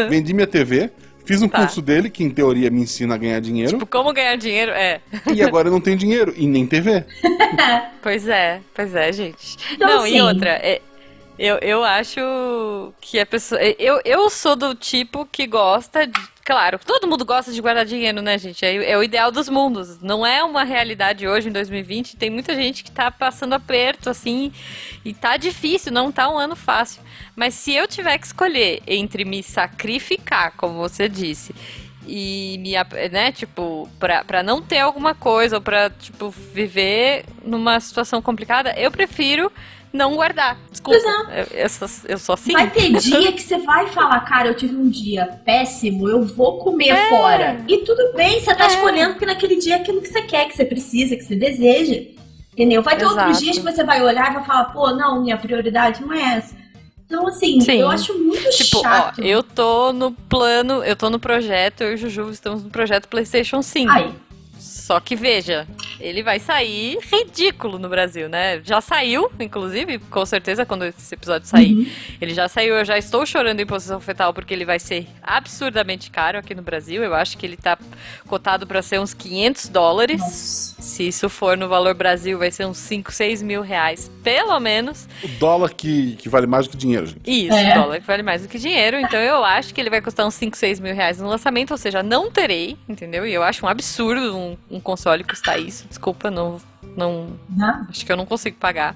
[0.09, 0.89] Vendi minha TV,
[1.25, 1.59] fiz um Tá.
[1.59, 4.71] curso dele, que em teoria me ensina a ganhar dinheiro, Tipo, como ganhar dinheiro?
[4.71, 5.01] É.
[5.33, 7.03] e agora eu não tenho dinheiro, e nem TV.
[8.01, 9.57] Pois é, pois é, gente.
[9.73, 10.81] Então, não, e assim- outra, é,
[11.37, 12.19] eu, eu acho
[13.01, 13.59] que a pessoa.
[13.61, 16.19] Eu, eu sou do tipo que gosta de.
[16.51, 18.65] Claro, todo mundo gosta de guardar dinheiro, né, gente?
[18.65, 20.01] É, é o ideal dos mundos.
[20.01, 22.17] Não é uma realidade hoje, em 2020.
[22.17, 24.51] Tem muita gente que tá passando aperto, assim,
[25.05, 27.01] e tá difícil, não tá um ano fácil.
[27.37, 31.55] Mas se eu tiver que escolher entre me sacrificar, como você disse,
[32.05, 32.73] e me,
[33.09, 38.73] né, tipo, pra, pra não ter alguma coisa ou pra, tipo, viver numa situação complicada,
[38.77, 39.49] eu prefiro
[39.93, 40.57] não guardar.
[40.69, 40.97] Desculpa.
[41.31, 41.67] Eu, eu
[42.09, 42.53] eu sou assim.
[42.53, 46.57] Vai ter dia que você vai falar, cara, eu tive um dia péssimo, eu vou
[46.59, 47.09] comer É.
[47.09, 47.63] fora.
[47.67, 48.67] E tudo bem, você tá É.
[48.67, 52.01] escolhendo porque naquele dia é aquilo que você quer, que você precisa, que você deseja.
[52.53, 52.81] Entendeu?
[52.81, 53.43] Vai ter outros Exato.
[53.43, 56.53] dias que você vai olhar e vai falar, pô, não, minha prioridade não é essa.
[57.05, 57.79] Então, assim, Sim.
[57.79, 59.21] eu acho muito Tipo, ó, chato.
[59.21, 63.07] eu tô no plano, eu tô no projeto, eu e o Juju estamos no projeto
[63.07, 63.91] PlayStation 5.
[63.91, 64.13] Aí,
[64.57, 65.67] Só que veja,
[66.01, 68.61] ele vai sair ridículo no Brasil, né?
[68.63, 71.73] Já saiu, inclusive, com certeza, quando esse episódio sair.
[71.73, 71.85] Uhum.
[72.19, 76.09] Ele já saiu, eu já estou chorando em posição fetal porque ele vai ser absurdamente
[76.11, 77.03] caro aqui no Brasil.
[77.03, 77.77] Eu acho que ele tá
[78.27, 80.19] cotado para ser uns 500 dólares.
[80.19, 80.81] nossa.
[80.81, 85.07] Se isso for no valor Brasil, vai ser uns 5, 6 mil reais, pelo menos.
[85.23, 87.21] O dólar que, que vale mais do que dinheiro, gente.
[87.25, 87.75] Isso, É.
[87.75, 88.99] dólar que vale mais do que dinheiro.
[88.99, 91.77] Então eu acho que ele vai custar uns 5, 6 mil reais no lançamento, ou
[91.77, 93.25] seja, não terei, entendeu?
[93.27, 95.85] E eu acho um absurdo um, um console custar isso.
[95.91, 96.57] Desculpa, não,
[96.95, 97.37] não.
[97.89, 98.95] Acho que eu não consigo pagar.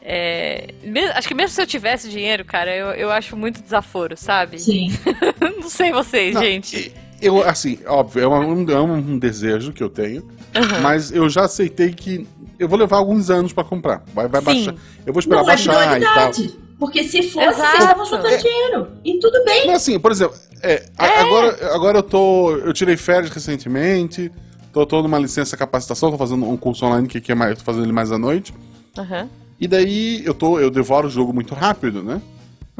[0.00, 4.16] É, me- acho que mesmo se eu tivesse dinheiro, cara, eu, eu acho muito desaforo,
[4.16, 4.58] sabe?
[4.58, 4.88] Sim.
[5.60, 6.94] não sei vocês, Não, gente.
[7.20, 10.80] Eu, assim, óbvio, é um, é um desejo que eu tenho, Uhum.
[10.82, 12.26] mas eu já aceitei que
[12.58, 14.02] eu vou levar alguns anos pra comprar.
[14.14, 14.46] Vai, vai Sim.
[14.46, 14.74] baixar.
[15.04, 16.30] Eu vou esperar Não é baixar e tal.
[16.78, 17.60] Porque se fosse, Exato.
[17.70, 18.88] vocês estavam juntando dinheiro.
[19.04, 19.66] E tudo bem.
[19.66, 22.52] Mas assim, por exemplo, é, a- Agora, agora eu tô.
[22.56, 24.30] Eu tirei férias recentemente,
[24.72, 27.58] tô, tô numa licença capacitação, tô fazendo um curso online que, que é mais.
[27.58, 28.52] tô fazendo ele mais à noite.
[28.96, 29.28] Uhum.
[29.60, 30.58] E daí eu tô.
[30.58, 32.20] Eu devoro o jogo muito rápido, né?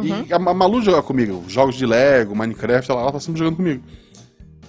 [0.01, 3.57] E a Ma- Malu joga comigo, jogos de Lego, Minecraft, ela, ela tá sempre jogando
[3.57, 3.83] comigo.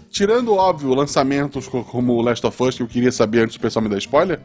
[0.09, 3.59] Tirando, óbvio, lançamentos co- como o Last of Us, que eu queria saber antes do
[3.61, 4.39] pessoal me dar spoiler,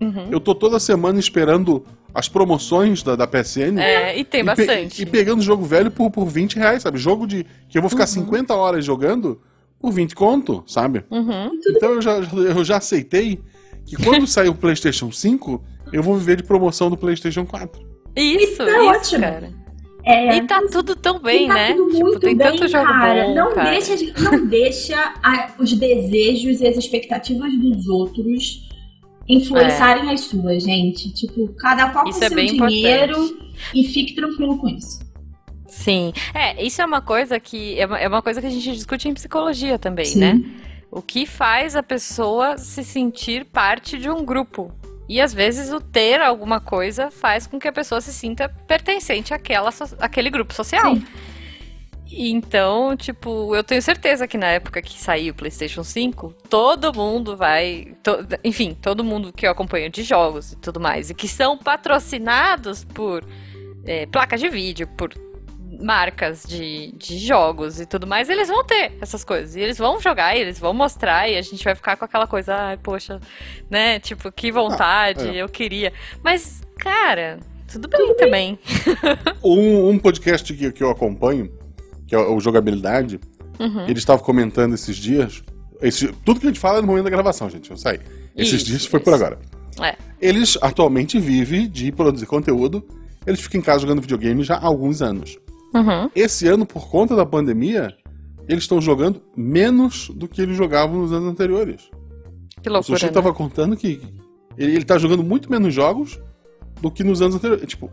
[0.00, 0.26] Uhum.
[0.32, 3.78] eu tô toda semana esperando as promoções da, da PSN.
[3.78, 5.02] É, e tem e pe- bastante.
[5.02, 6.98] E pegando jogo velho por, por 20 reais, sabe?
[6.98, 7.46] Jogo de.
[7.68, 7.90] que eu vou Uhum.
[7.90, 9.40] ficar 50 horas jogando
[9.84, 11.04] por 20 conto, sabe?
[11.10, 11.50] Uhum.
[11.68, 13.38] Então eu já, eu já aceitei
[13.84, 15.62] que quando sair o PlayStation 5,
[15.92, 17.82] eu vou viver de promoção do PlayStation 4.
[18.16, 19.20] Isso, Isso é isso, ótimo.
[19.20, 19.52] cara.
[20.06, 21.74] É, E tá tudo tão bem, tá né?
[21.74, 23.24] tudo Tipo, muito tem bem, tanto jogo cara.
[23.26, 23.70] bom, não cara.
[23.72, 28.66] deixa, de- não deixa a- os desejos e as expectativas dos outros
[29.28, 31.12] influenciarem as suas, gente.
[31.12, 33.52] Tipo, cada qual com Isso é seu bem dinheiro importante.
[33.74, 35.03] e fique tranquilo com isso.
[35.74, 36.12] Sim.
[36.32, 39.08] É, isso é uma coisa que é uma, é uma coisa que a gente discute
[39.08, 40.18] em psicologia também, Sim.
[40.20, 40.40] né?
[40.90, 44.72] O que faz a pessoa se sentir parte de um grupo.
[45.08, 49.34] E às vezes o ter alguma coisa faz com que a pessoa se sinta pertencente
[49.34, 50.94] àquela, àquele grupo social.
[50.94, 51.04] Sim.
[52.16, 57.36] Então, tipo, eu tenho certeza que na época que saiu o PlayStation 5, todo mundo
[57.36, 57.94] vai.
[58.02, 61.58] to- enfim, todo mundo que eu acompanho de jogos e tudo mais, e que são
[61.58, 63.24] patrocinados por
[63.84, 65.12] é, placas de vídeo, por
[65.84, 69.54] marcas de, de jogos e tudo mais, eles vão ter essas coisas.
[69.54, 72.26] E eles vão jogar, e eles vão mostrar, e a gente vai ficar com aquela
[72.26, 73.20] coisa, ai, poxa,
[73.70, 74.00] né?
[74.00, 75.42] Tipo, que vontade, é.
[75.42, 75.92] eu queria.
[76.22, 77.38] Mas, cara,
[77.70, 78.58] tudo bem também.
[79.44, 81.52] Um, um podcast que, que eu acompanho,
[82.06, 83.20] que é o Jogabilidade,
[83.60, 83.82] Uhum.
[83.86, 85.42] ele estava comentando esses dias.
[85.80, 87.70] esse- tudo que a gente fala é no momento da gravação, gente.
[87.70, 88.00] Eu saí.
[88.36, 89.24] Esses Isso, dias foi por isso.
[89.24, 89.38] agora.
[89.80, 89.94] É.
[90.20, 92.84] Eles atualmente vivem de produzir conteúdo.
[93.26, 95.38] Eles ficam em casa jogando videogame já há alguns anos.
[95.74, 96.10] Uhum.
[96.14, 97.92] Esse ano, por conta da pandemia,
[98.48, 101.90] eles estão jogando menos do que eles jogavam nos anos anteriores.
[102.62, 102.98] Que O loucura.
[102.98, 103.12] Sushi né?
[103.12, 104.00] tava contando que
[104.56, 106.20] ele, ele tá jogando muito menos jogos
[106.80, 107.66] do que nos anos anteriores.
[107.66, 107.90] Tipo,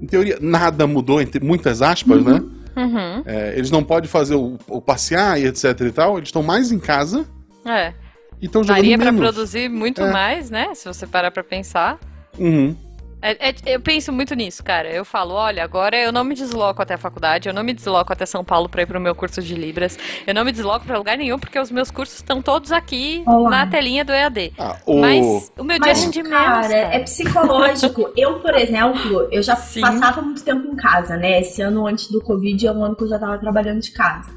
[0.00, 2.42] em teoria, nada mudou, entre muitas aspas, né?
[2.74, 3.22] Uhum.
[3.26, 6.16] É, eles não podem fazer o, o passear e etc e tal.
[6.16, 7.26] Eles estão mais em casa
[7.66, 7.92] É.
[8.40, 9.20] e estão jogando Daria pra menos.
[9.30, 10.10] produzir muito É.
[10.10, 10.74] mais, né?
[10.74, 12.00] Se você parar pra pensar.
[12.38, 12.74] Uhum.
[13.22, 14.88] É- é- eu penso muito nisso, cara.
[14.90, 18.12] Eu falo, olha, agora eu não me desloco até a faculdade, eu não me desloco
[18.12, 19.96] até São Paulo pra ir pro meu curso de Libras,
[20.26, 23.50] eu não me desloco pra lugar nenhum porque os meus cursos estão todos aqui Olá.
[23.50, 24.52] na telinha do EAD.
[24.58, 25.00] Ah, o...
[25.00, 26.74] Mas o meu dia Mas, rende menos, cara, cara.
[26.74, 28.10] é psicológico.
[28.16, 29.80] Eu, por exemplo, eu já Sim.
[29.80, 31.40] passava muito tempo em casa, né?
[31.40, 34.30] Esse ano antes do Covid é um ano que eu já tava trabalhando de casa.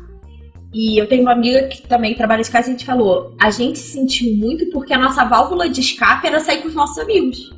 [0.73, 3.49] E eu tenho uma amiga que também trabalha de casa e a gente falou: a
[3.49, 7.53] gente sentiu muito porque a nossa válvula de escape era sair com os nossos amigos.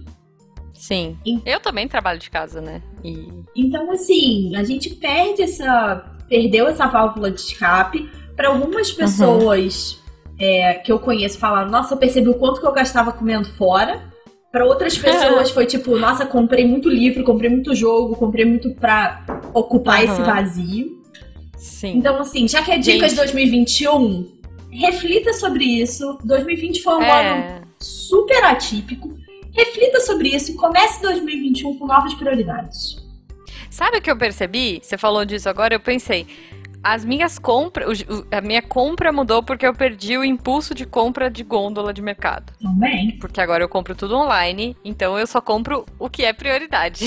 [0.88, 1.18] Sim.
[1.26, 2.82] E- Eu também trabalho de casa, né?
[3.04, 6.14] E Então, assim, a gente perde essa.
[6.30, 8.10] perdeu essa válvula de escape.
[8.38, 10.00] Para algumas pessoas
[10.40, 14.02] é, que eu conheço falaram, nossa, eu percebi o quanto que eu gastava comendo fora.
[14.50, 19.26] Para outras pessoas foi tipo, nossa, comprei muito livro, comprei muito jogo, comprei muito pra
[19.54, 20.14] ocupar Aham.
[20.14, 21.02] esse vazio.
[21.58, 21.98] sim.
[21.98, 23.18] Então, assim, já que é dicas Gente.
[23.18, 24.26] 2021,
[24.72, 26.18] reflita sobre isso.
[26.24, 27.10] 2020 foi um ano
[27.44, 27.62] é.
[27.80, 29.18] super atípico.
[29.58, 33.04] Reflita sobre isso e comece 2021 com novas prioridades.
[33.72, 34.80] Sabe o que eu percebi?
[34.82, 36.28] Você falou disso agora, eu pensei.
[36.84, 38.06] As minhas compras.
[38.32, 42.54] A minha compra mudou porque eu perdi o impulso de compra de gôndola de mercado.
[42.62, 43.18] Também.
[43.20, 47.06] Porque agora eu compro tudo online, então eu só compro o que é prioridade.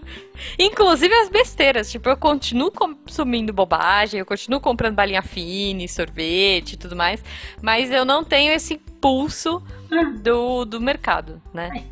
[0.58, 1.90] Inclusive as besteiras.
[1.90, 7.22] Tipo, eu continuo consumindo bobagem, eu continuo comprando balinha fine, sorvete e tudo mais.
[7.60, 10.04] Mas eu não tenho esse impulso Ah.
[10.22, 11.84] do, do mercado, né?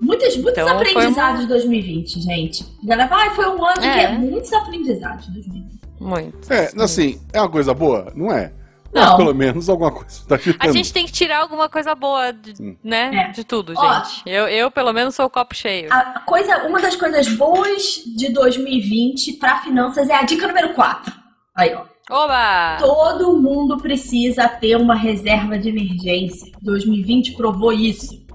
[0.00, 2.64] Muitos, muitos Então, aprendizados de 2020, gente.
[2.84, 3.92] Galera, ai, foi um ano É.
[3.94, 5.78] que é muitos aprendizados de 2020.
[6.00, 6.52] Muito.
[6.52, 8.12] É, assim, é uma coisa boa?
[8.14, 8.52] Não é.
[8.94, 9.16] Mas Não.
[9.18, 13.26] pelo menos alguma coisa tá A gente tem que tirar alguma coisa boa, de- né?
[13.28, 13.32] É.
[13.32, 13.94] De tudo, Ó.
[14.04, 14.22] gente.
[14.24, 15.92] Eu, eu, pelo menos, sou o copo cheio.
[15.92, 17.82] A coisa, uma das coisas boas
[18.16, 21.12] de 2020 para finanças é a dica número 4.
[21.54, 21.82] Aí, ó.
[22.10, 22.76] Oba!
[22.78, 26.50] Todo mundo precisa ter uma reserva de emergência.
[26.62, 28.26] 2020 provou isso.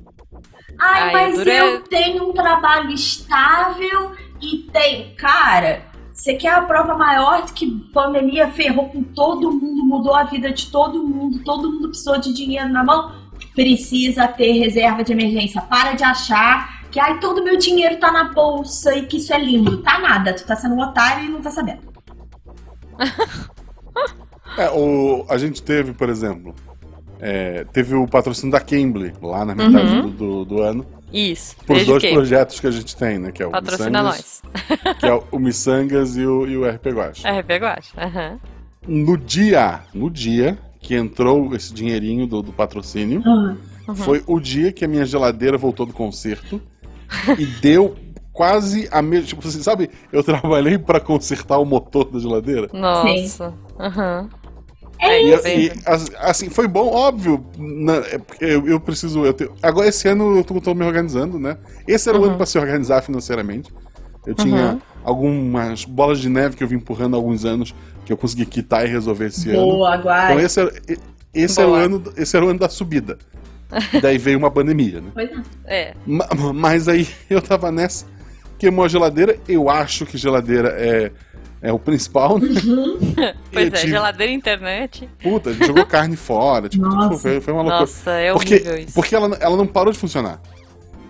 [0.79, 4.11] Ai, Ai, mas dura- eu tenho um trabalho estável
[4.41, 5.15] e tenho.
[5.15, 10.23] Cara, você quer a prova maior de que pandemia ferrou com todo mundo, mudou a
[10.23, 13.11] vida de todo mundo, todo mundo precisou de dinheiro na mão?
[13.55, 15.61] Precisa ter reserva de emergência.
[15.61, 19.39] Para de achar que ai, todo meu dinheiro tá na bolsa e que isso é
[19.39, 19.77] lindo.
[19.81, 21.81] Tá nada, tu tá sendo um otário e não tá sabendo.
[24.57, 26.53] É, o, a gente teve, por exemplo,
[27.19, 30.01] é, teve o patrocínio da Cambly lá na metade Uhum.
[30.01, 30.85] do, do- do ano.
[31.11, 31.55] Isso.
[31.67, 33.31] Por Desde dois que projetos que a gente tem, né?
[33.31, 34.41] Que é o patrocina Missangas,
[34.81, 34.97] nós.
[34.99, 37.29] que é o Missangas e o, e o RP Guacha.
[37.39, 37.93] RP Guacha.
[37.97, 38.39] Aham.
[38.87, 43.55] No dia, no dia que entrou esse dinheirinho do, do patrocínio, Ah,
[43.87, 43.95] Uhum.
[43.95, 46.61] foi o dia que a minha geladeira voltou do concerto
[47.37, 47.95] e deu
[48.31, 49.27] quase a mesma.
[49.27, 49.89] Tipo assim, sabe?
[50.11, 52.69] Eu trabalhei pra consertar o motor da geladeira.
[52.73, 53.53] Nossa.
[53.79, 54.29] Aham.
[55.03, 57.45] É Aí, E, tá e, assim, foi bom, óbvio.
[57.57, 59.25] na- é porque eu, eu preciso.
[59.25, 61.57] Eu tenho- agora, esse ano eu tô, tô me organizando, né?
[61.87, 62.27] Esse era o Uhum.
[62.29, 63.71] ano pra se organizar financeiramente.
[64.25, 64.81] Eu tinha Uhum.
[65.03, 67.75] algumas bolas de neve que eu vim empurrando há alguns anos
[68.05, 69.59] que eu consegui quitar e resolver esse ano.
[69.65, 70.41] boa, Então, Guai.
[70.41, 70.73] esse era,
[71.33, 71.83] esse, era o Boa.
[71.83, 73.17] ano, esse era o ano da subida.
[73.93, 75.07] E daí veio uma pandemia, né?
[75.13, 75.29] Pois
[75.65, 75.81] é.
[75.89, 75.93] É.
[76.05, 78.05] Ma- Mas aí eu tava nessa,
[78.57, 79.37] queimou a geladeira.
[79.47, 81.11] Eu acho que geladeira é,
[81.63, 82.49] é o principal, né?
[83.51, 85.09] Pois Eu é, tive- geladeira e internet.
[85.21, 86.67] Puta, a gente jogou carne fora.
[86.69, 87.17] Tipo, Nossa.
[87.19, 87.79] foi, foi uma loucura.
[87.81, 88.93] Nossa, é porque horrível isso.
[88.93, 90.41] porque ela, ela não parou de funcionar.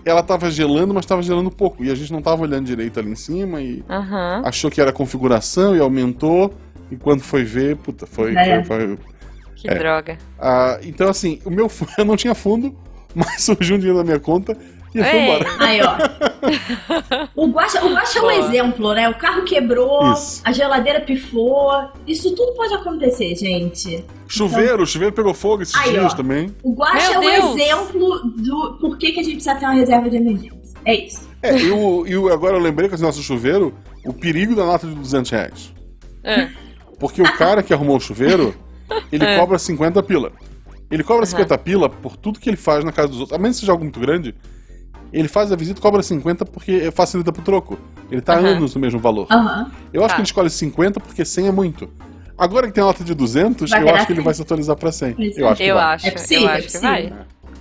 [0.06, 1.84] Ela tava gelando, mas tava gelando pouco.
[1.84, 4.42] E a gente não tava olhando direito ali em cima e Aham.
[4.46, 6.54] achou que era a configuração e aumentou.
[6.92, 8.36] E quando foi ver, puta, foi.
[8.36, 8.64] É.
[8.64, 8.98] foi- foi-
[9.56, 9.76] Que É.
[9.76, 10.18] droga.
[10.38, 12.76] Ah, então, assim, o meu eu não tinha fundo,
[13.16, 14.58] mas surgiu um dinheiro na minha conta
[14.96, 15.24] e fui Ei.
[15.24, 15.46] embora.
[15.60, 15.96] Aí, ó.
[17.36, 19.10] O Guaxa, o Guaxa é um exemplo, né?
[19.10, 20.42] O carro quebrou, Isso.
[20.44, 21.72] a geladeira pifou.
[22.06, 24.04] Isso tudo pode acontecer, gente.
[24.28, 26.16] Chuveiro, o chuveiro pegou fogo esses Aí, dias ó.
[26.16, 26.54] também.
[26.62, 27.56] O Guaxa é Meu um Deus.
[27.56, 30.78] exemplo do por que, que a gente precisa ter uma reserva de emergência.
[30.86, 31.30] É isso.
[31.42, 33.74] É, e, o, e o- agora eu lembrei com esse nosso chuveiro
[34.06, 35.74] o perigo da nota de 200 reais.
[36.24, 36.50] É.
[37.00, 38.54] Porque o cara que arrumou o chuveiro,
[39.12, 39.38] ele É.
[39.40, 40.32] cobra 50 pila.
[40.92, 41.32] Ele cobra Aham.
[41.32, 43.38] 50 pila por tudo que ele faz na casa dos outros.
[43.38, 44.36] A menos que seja algo muito grande,
[45.14, 47.78] ele faz a visita e cobra 50 porque facilita pro troco.
[48.12, 48.48] Ele tá Aham.
[48.58, 49.28] anos no mesmo valor.
[49.94, 50.16] Eu acho Tá.
[50.16, 51.90] que ele escolhe 50 porque 100 é muito.
[52.38, 54.26] Agora que tem a nota de 200, Vai eu acho que ele 100.
[54.26, 55.14] vai se atualizar pra 100.
[55.14, 55.50] Pois Eu é.
[55.52, 55.84] acho que Eu vai.
[55.96, 56.90] acho, É possível, eu é acho que possível.
[56.90, 57.14] vai.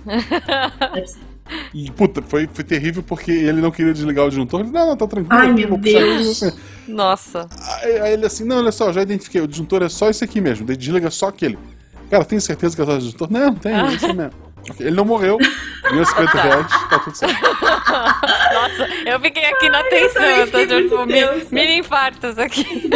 [0.99, 1.33] É.
[1.73, 4.61] E, puta, foi, foi terrível porque ele não queria desligar o disjuntor.
[4.61, 5.41] Ele, não, não, tá tranquilo.
[5.41, 6.41] Ai, eu meu Deus.
[6.41, 6.57] isso.
[6.87, 7.47] Nossa.
[7.83, 10.39] Aí, aí ele assim, não, olha só, já identifiquei, o disjuntor é só esse aqui
[10.39, 11.59] mesmo, desliga só aquele.
[12.09, 13.29] Cara, tem certeza que é só o disjuntor?
[13.31, 14.31] Não, tem, é esse mesmo.
[14.79, 15.37] Ele não morreu,
[15.83, 17.35] ganhou 50 reais, tá tudo certo.
[18.53, 20.21] Nossa, eu fiquei aqui na atenção.
[20.21, 22.89] também Eu tô tipo, mini infartos aqui.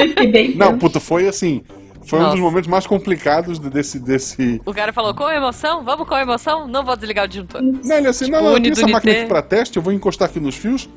[0.55, 1.61] Não, puta, foi assim,
[2.05, 2.35] foi um Nossa.
[2.35, 4.61] dos momentos mais complicados de- desse, desse...
[4.65, 5.83] O cara falou, com emoção?
[5.83, 6.67] Vamos com emoção?
[6.67, 7.61] Não vou desligar o disjuntor.
[7.61, 9.91] Não, ele assim, Tipo, não, não, eu tenho essa máquina aqui pra teste, eu vou
[9.91, 10.87] encostar aqui nos fios,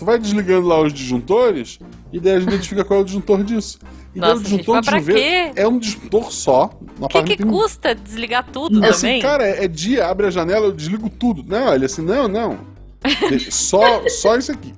[0.00, 1.78] tu vai desligando lá os disjuntores,
[2.12, 3.78] e daí a gente identifica qual é o disjuntor disso.
[4.14, 5.20] E daí Nossa, o gente, disjuntor mas pra de chuveiro
[5.54, 5.60] quê?
[5.60, 6.70] é um disjuntor só.
[6.98, 9.22] O que, que custa desligar tudo É assim, também?
[9.22, 11.44] cara, é, é dia, abre a janela, eu desligo tudo.
[11.46, 12.58] Não, ele assim, não, não.
[13.50, 14.74] Só, só isso aqui.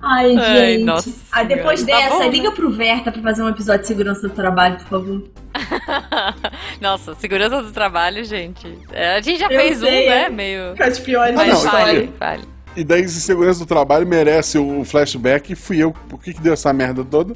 [0.00, 0.84] Ai, Ai, gente.
[0.84, 2.02] nossa Aí depois senhora.
[2.04, 2.30] Tá dessa, bom, né?
[2.30, 5.24] liga pro Verta pra fazer um episódio de segurança do trabalho, por favor.
[6.80, 8.78] Nossa, segurança do trabalho, gente.
[8.92, 10.22] É, a gente já Eu fez sei, um, né?
[10.24, 10.28] é.
[10.28, 10.74] Meio.
[10.80, 12.42] As piores Ah, Mas não, fale, então- fale.
[12.78, 15.92] E daí, se segurança do trabalho merece o flashback, fui eu.
[16.08, 17.34] Por que, que deu essa merda toda?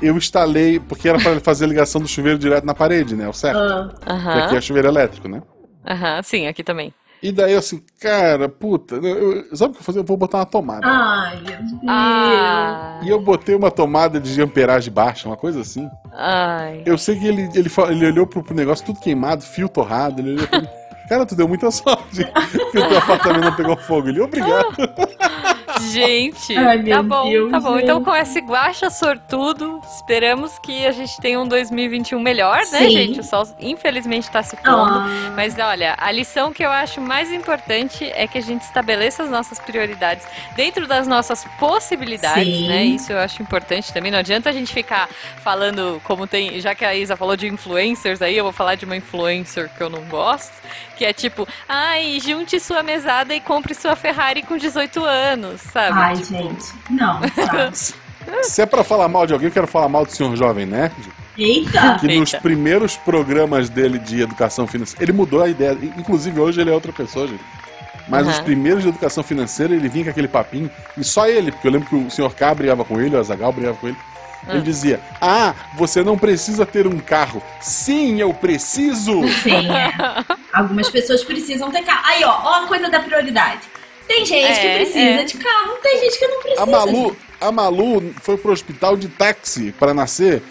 [0.00, 3.28] Eu instalei, porque era pra fazer a ligação do chuveiro direto na parede, né?
[3.28, 3.58] O certo.
[4.06, 5.42] Ah, Que aqui é chuveiro elétrico, né?
[5.86, 6.94] Aham, sim, aqui também.
[7.22, 9.04] E daí, assim, cara, puta, eu,
[9.44, 9.98] eu- sabe o que eu vou fazer?
[9.98, 10.80] Eu vou botar uma tomada.
[10.86, 11.80] ai, meu Deus.
[11.86, 13.00] Ah.
[13.02, 15.86] E eu botei uma tomada de amperagem baixa, uma coisa assim.
[16.14, 16.82] Ai.
[16.86, 20.30] Eu sei que ele, ele, ele olhou pro, pro negócio tudo queimado, fio torrado, ele
[20.32, 20.68] olhou pra mim.
[21.10, 22.24] Cara, tu deu muita sorte
[22.70, 24.08] que o teu apartamento não pegou fogo.
[24.08, 24.76] Ele, obrigado.
[25.92, 27.74] Gente, Ai, tá bom, Deus, tá bom.
[27.74, 27.84] gente.
[27.84, 32.90] Então, com esse guacha sortudo, esperamos que a gente tenha um 2021 melhor, né, Sim.
[32.90, 33.20] gente?
[33.20, 34.98] O sol, infelizmente, tá se pondo.
[34.98, 39.22] Ah, Mas olha, a lição que eu acho mais importante é que a gente estabeleça
[39.22, 40.26] as nossas prioridades
[40.56, 42.68] dentro das nossas possibilidades, Sim.
[42.68, 42.84] né?
[42.84, 44.10] Isso eu acho importante também.
[44.10, 45.08] Não adianta a gente ficar
[45.42, 48.84] falando como tem, já que a Isa falou de influencers aí, eu vou falar de
[48.84, 50.52] uma influencer que eu não gosto,
[50.96, 55.79] que é tipo, ai, junte sua mesada e compre sua Ferrari com 18 anos, sabe?
[55.92, 56.64] Ai, Tipo, gente.
[56.90, 57.76] Não, sabe?
[58.44, 60.94] Se é pra falar mal de alguém, eu quero falar mal do senhor Jovem Nerd,
[61.38, 61.96] Eita.
[62.00, 62.40] que nos Eita.
[62.42, 65.76] primeiros programas dele de educação financeira, ele mudou a ideia.
[65.96, 67.42] Inclusive, hoje ele é outra pessoa, gente.
[68.08, 68.32] Mas Uhum.
[68.32, 71.72] os primeiros de educação financeira, ele vinha com aquele papinho, e só ele, porque eu
[71.72, 73.96] lembro que o senhor K brigava com ele, o Azagal brigava com ele.
[74.48, 74.62] Ele Hum.
[74.62, 77.42] dizia: Ah, você não precisa ter um carro.
[77.60, 79.26] Sim, eu preciso!
[79.42, 79.92] Sim, é.
[80.52, 82.00] Algumas pessoas precisam ter carro.
[82.04, 83.60] Aí, ó, ó a coisa da prioridade.
[84.10, 85.22] Tem gente que É, precisa é.
[85.24, 86.62] de carro, tem gente que não precisa.
[86.64, 90.42] A Malu, a Malu foi pro hospital de táxi para nascer,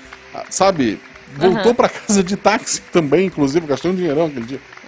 [0.49, 0.97] sabe?
[1.35, 1.75] Voltou Aham.
[1.75, 4.61] pra casa de táxi também, inclusive, gastou um dinheirão aquele dia.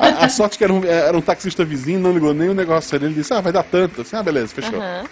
[0.00, 2.90] A, a sorte que era um, era um taxista vizinho, não ligou nem o negócio
[2.98, 3.12] dele.
[3.12, 4.02] Ele disse: Ah, vai dar tanto.
[4.02, 4.78] Assim, ah, beleza, fechou.
[4.78, 5.04] Aham.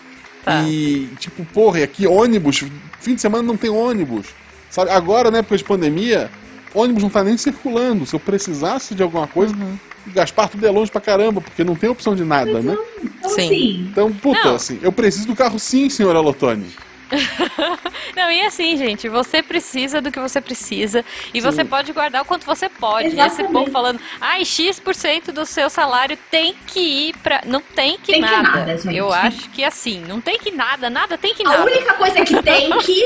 [0.44, 0.62] Tá.
[0.68, 2.62] E, tipo, porra, e aqui ônibus,
[3.00, 4.26] fim de semana não tem ônibus.
[4.68, 4.90] Sabe?
[4.90, 6.30] Agora, na época de pandemia,
[6.78, 8.04] ônibus não tá nem circulando.
[8.06, 9.78] Se eu precisasse de alguma coisa, Uhum.
[10.08, 12.76] Gaspar tudo é longe pra caramba, porque não tem opção de nada, né?
[13.02, 13.48] Então, Sim.
[13.48, 13.88] sim.
[13.90, 14.54] Então, puta, Não.
[14.54, 16.70] assim, eu preciso do carro sim, senhora Lotone.
[18.16, 21.04] Não, e assim, gente, você precisa do que você precisa
[21.34, 21.46] e Sim.
[21.46, 23.08] você pode guardar o quanto você pode.
[23.08, 23.52] E esse Exatamente.
[23.52, 27.42] povo falando, ai, X% do seu salário tem que ir pra.
[27.44, 28.42] Não tem que Tem que nada.
[28.58, 28.96] nada, gente.
[28.96, 31.64] Eu acho que assim, não tem que nada, nada tem que A nada.
[31.64, 33.02] única coisa que tem que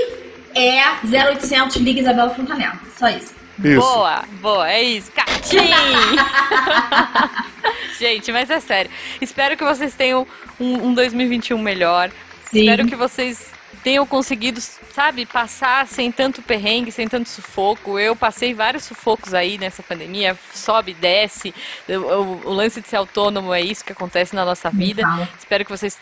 [0.55, 2.79] é 0800 Liga Isabela Fontanella.
[2.99, 3.40] Só isso.
[3.63, 3.81] Isso.
[3.81, 5.13] Boa, boa, é isso.
[5.13, 5.59] Catim!
[7.99, 8.91] gente, mas é sério.
[9.21, 10.27] Espero que vocês tenham
[10.59, 12.11] um, um 2021 melhor.
[12.45, 12.61] Sim.
[12.61, 13.51] Espero que vocês
[13.85, 17.99] tenham conseguido, sabe, passar sem tanto perrengue, sem tanto sufoco.
[17.99, 21.55] Eu passei vários sufocos aí nessa pandemia, sobe, desce.
[21.89, 25.03] O, o- o lance de ser autônomo é isso que acontece na nossa vida.
[25.39, 25.97] Espero que vocês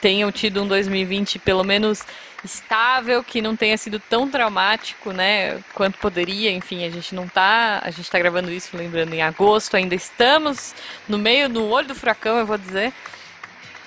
[0.00, 2.04] tenham tido um 2020 pelo menos
[2.44, 6.50] estável, que não tenha sido tão traumático, né, quanto poderia.
[6.50, 10.74] Enfim, a gente não tá, a gente tá gravando isso lembrando em agosto, ainda estamos
[11.08, 12.92] no meio no olho do furacão, eu vou dizer.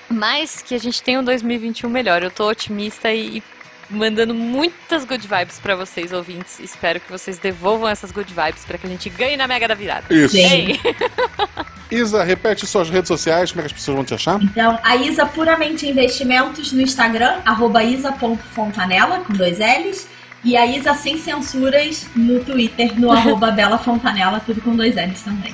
[0.09, 2.23] Mas que a gente tenha um 2021 melhor.
[2.23, 3.43] Eu tô otimista e, e
[3.89, 6.59] mandando muitas good vibes pra vocês ouvintes.
[6.59, 9.75] Espero que vocês devolvam essas good vibes pra que a gente ganhe na Mega da
[9.75, 10.13] Virada.
[10.13, 10.35] Isso.
[10.35, 10.79] Sim.
[11.89, 14.41] Isa, repete suas redes sociais, como é que as pessoas vão te achar?
[14.43, 20.07] Então, a Isa Puramente Investimentos no Instagram, arroba isa.fontanella, com dois L's.
[20.43, 23.79] E a Isa Sem Censuras no Twitter, no arroba Bela
[24.45, 25.53] tudo com dois L's também.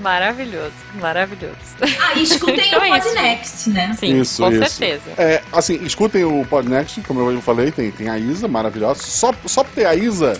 [0.00, 1.56] Maravilhoso, maravilhoso.
[2.00, 3.94] Ah, e escutem Então o é Podnext, né?
[3.98, 4.64] Sim, Isso, com isso.
[4.74, 5.10] certeza.
[5.16, 9.02] É, assim, escutem o Podnext, como eu falei, tem, tem a Isa, maravilhosa.
[9.02, 10.38] Só, só por ter a Isa,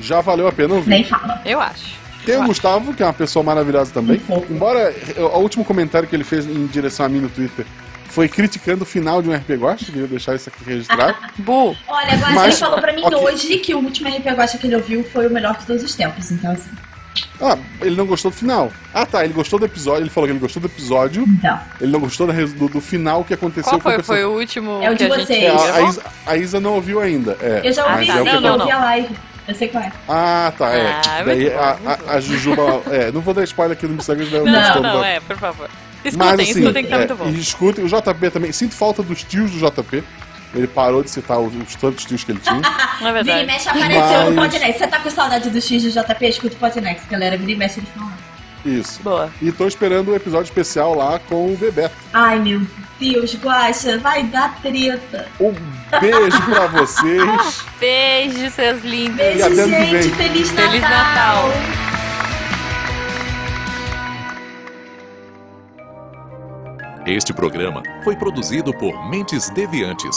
[0.00, 0.90] já valeu a pena ouvir.
[0.90, 1.40] Nem fala.
[1.44, 1.96] Eu acho.
[2.24, 2.48] Tem o Eu acho.
[2.48, 4.16] Gustavo, que é uma pessoa maravilhosa também.
[4.16, 4.52] Um fofo.
[4.52, 7.64] Embora eh, o último comentário que ele fez em direção a mim no Twitter
[8.10, 11.16] foi criticando o final de um RP Gosta, queria deixar isso aqui registrado.
[11.38, 13.16] Bu, Olha, agora Mas- ele falou pra mim ok.
[13.18, 15.94] hoje que o último RP Guacha que ele ouviu foi o melhor de todos os
[15.94, 16.30] tempos.
[16.32, 16.70] Então, assim,
[17.40, 18.72] Ah, ele não gostou do final.
[18.92, 21.24] Ah, tá, ele gostou do episódio, ele falou que ele gostou do episódio.
[21.28, 21.58] Então.
[21.80, 23.98] Ele não gostou do, do final que aconteceu Qual com a foi?
[23.98, 24.18] pessoa.
[24.18, 25.44] Foi o último É o de vocês.
[25.44, 25.82] É, a, a?
[25.82, 27.36] Isa, a Isa não ouviu ainda.
[27.40, 28.78] É, Eu já ouvi Ah, é sim, o que não, eu não, ouvi não.
[28.78, 29.16] a live.
[29.46, 29.92] Eu sei qual é.
[30.08, 30.90] Ah, tá, é.
[31.06, 31.76] Ah, Daí bom, a,
[32.12, 32.82] a, a Jujuba.
[32.92, 35.70] é, não vou dar spoiler aqui no Instagram, Não, não, dando- é, por favor.
[36.04, 37.28] Escutem, Mas assim, escutem que tá é, muito bom.
[37.28, 38.52] e escutem, o JP também.
[38.52, 40.04] Sinto falta dos tios do JP.
[40.54, 42.60] Ele parou de citar os, os tantos tios que ele tinha.
[43.00, 43.46] Não é Vira e verdade.
[43.46, 44.78] mexe apareceu no Mas- Podnext.
[44.78, 46.26] Você tá com saudade do X do JP?
[46.26, 47.36] Escuta o Podnext, galera.
[47.36, 48.12] Vira e mexe eles falam.
[48.64, 49.00] Isso.
[49.02, 49.30] Boa.
[49.40, 51.94] E tô esperando o episódio especial lá com o Bebeto.
[52.12, 52.60] Ai, meu
[52.98, 55.28] Deus, Guaxa, vai dar treta.
[55.38, 55.52] Um
[56.00, 57.64] beijo pra vocês.
[57.78, 59.16] Beijo, seus lindos.
[59.16, 60.02] Beijo, até que vem.
[60.02, 60.14] gente.
[60.16, 60.68] Feliz Natal.
[60.70, 61.50] Feliz Natal.
[67.06, 70.16] Este programa foi produzido por Mentes Deviantes.